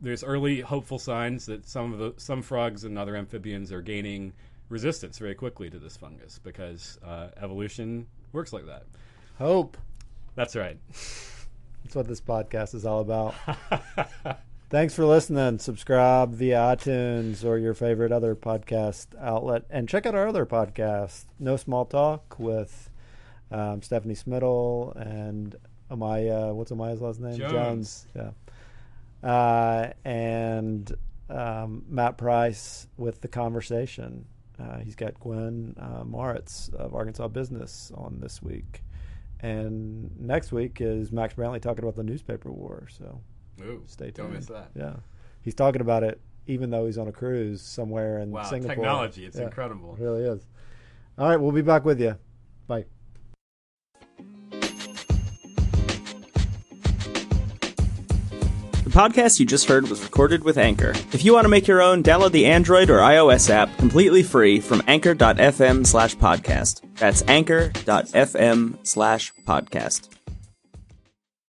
there's 0.00 0.24
early 0.24 0.60
hopeful 0.60 0.98
signs 0.98 1.46
that 1.46 1.68
some 1.68 1.92
of 1.92 1.98
the 1.98 2.14
some 2.16 2.42
frogs 2.42 2.84
and 2.84 2.98
other 2.98 3.16
amphibians 3.16 3.70
are 3.72 3.82
gaining 3.82 4.32
resistance 4.68 5.18
very 5.18 5.34
quickly 5.34 5.70
to 5.70 5.78
this 5.78 5.96
fungus 5.96 6.38
because 6.38 6.98
uh, 7.04 7.28
evolution 7.42 8.06
works 8.32 8.52
like 8.52 8.66
that. 8.66 8.84
Hope. 9.38 9.76
That's 10.34 10.56
right. 10.56 10.78
That's 11.84 11.96
what 11.96 12.08
this 12.08 12.20
podcast 12.20 12.74
is 12.74 12.84
all 12.84 13.00
about. 13.00 13.34
Thanks 14.70 14.94
for 14.94 15.06
listening. 15.06 15.58
Subscribe 15.58 16.34
via 16.34 16.56
iTunes 16.56 17.42
or 17.42 17.56
your 17.56 17.72
favorite 17.72 18.12
other 18.12 18.34
podcast 18.36 19.06
outlet. 19.18 19.64
And 19.70 19.88
check 19.88 20.04
out 20.04 20.14
our 20.14 20.28
other 20.28 20.44
podcast, 20.44 21.24
No 21.38 21.56
Small 21.56 21.86
Talk, 21.86 22.38
with 22.38 22.90
um, 23.50 23.80
Stephanie 23.80 24.14
Smittle 24.14 24.94
and 24.94 25.56
Amaya. 25.90 26.54
What's 26.54 26.70
Amaya's 26.70 27.00
last 27.00 27.18
name? 27.20 27.38
Jones. 27.38 28.06
Yeah. 28.14 28.32
Uh, 29.22 29.92
and 30.04 30.94
um, 31.30 31.84
Matt 31.88 32.18
Price 32.18 32.86
with 32.98 33.22
The 33.22 33.28
Conversation. 33.28 34.26
Uh, 34.60 34.78
he's 34.80 34.96
got 34.96 35.18
Gwen 35.20 35.76
uh, 35.78 36.04
Moritz 36.04 36.68
of 36.74 36.94
Arkansas 36.94 37.28
Business 37.28 37.92
on 37.94 38.18
this 38.20 38.42
week. 38.42 38.82
And 39.40 40.10
next 40.20 40.50
week 40.52 40.78
is 40.80 41.12
Max 41.12 41.34
Brantley 41.34 41.60
talking 41.60 41.84
about 41.84 41.94
the 41.96 42.02
newspaper 42.02 42.50
war. 42.50 42.88
So 42.90 43.20
Ooh, 43.62 43.82
stay 43.86 44.06
tuned. 44.06 44.14
Don't 44.28 44.32
miss 44.32 44.46
that. 44.46 44.70
Yeah, 44.74 44.96
he's 45.42 45.54
talking 45.54 45.80
about 45.80 46.02
it 46.02 46.20
even 46.46 46.70
though 46.70 46.86
he's 46.86 46.96
on 46.96 47.06
a 47.06 47.12
cruise 47.12 47.60
somewhere 47.60 48.18
in 48.20 48.30
Wow, 48.30 48.42
Singapore. 48.44 48.74
technology, 48.74 49.26
it's 49.26 49.36
Yeah, 49.36 49.44
incredible. 49.44 49.94
It 49.94 50.02
really 50.02 50.22
is. 50.22 50.46
All 51.18 51.28
right, 51.28 51.36
we'll 51.36 51.52
be 51.52 51.60
back 51.62 51.84
with 51.84 52.00
you. 52.00 52.16
Bye. 52.66 52.86
The 58.84 58.94
podcast 58.94 59.38
you 59.38 59.44
just 59.46 59.68
heard 59.68 59.88
was 59.88 60.02
recorded 60.02 60.44
with 60.44 60.56
Anchor. 60.56 60.92
If 61.12 61.24
you 61.24 61.34
want 61.34 61.44
to 61.44 61.48
make 61.50 61.66
your 61.68 61.82
own, 61.82 62.02
download 62.02 62.32
the 62.32 62.46
Android 62.46 62.88
or 62.88 62.98
iOS 62.98 63.50
app 63.50 63.76
completely 63.76 64.22
free 64.22 64.60
from 64.60 64.82
anchor.fm 64.86 65.86
slash 65.86 66.16
podcast. 66.16 66.80
That's 66.98 67.22
anchor.fm 67.28 68.86
slash 68.86 69.32
podcast. 69.46 70.17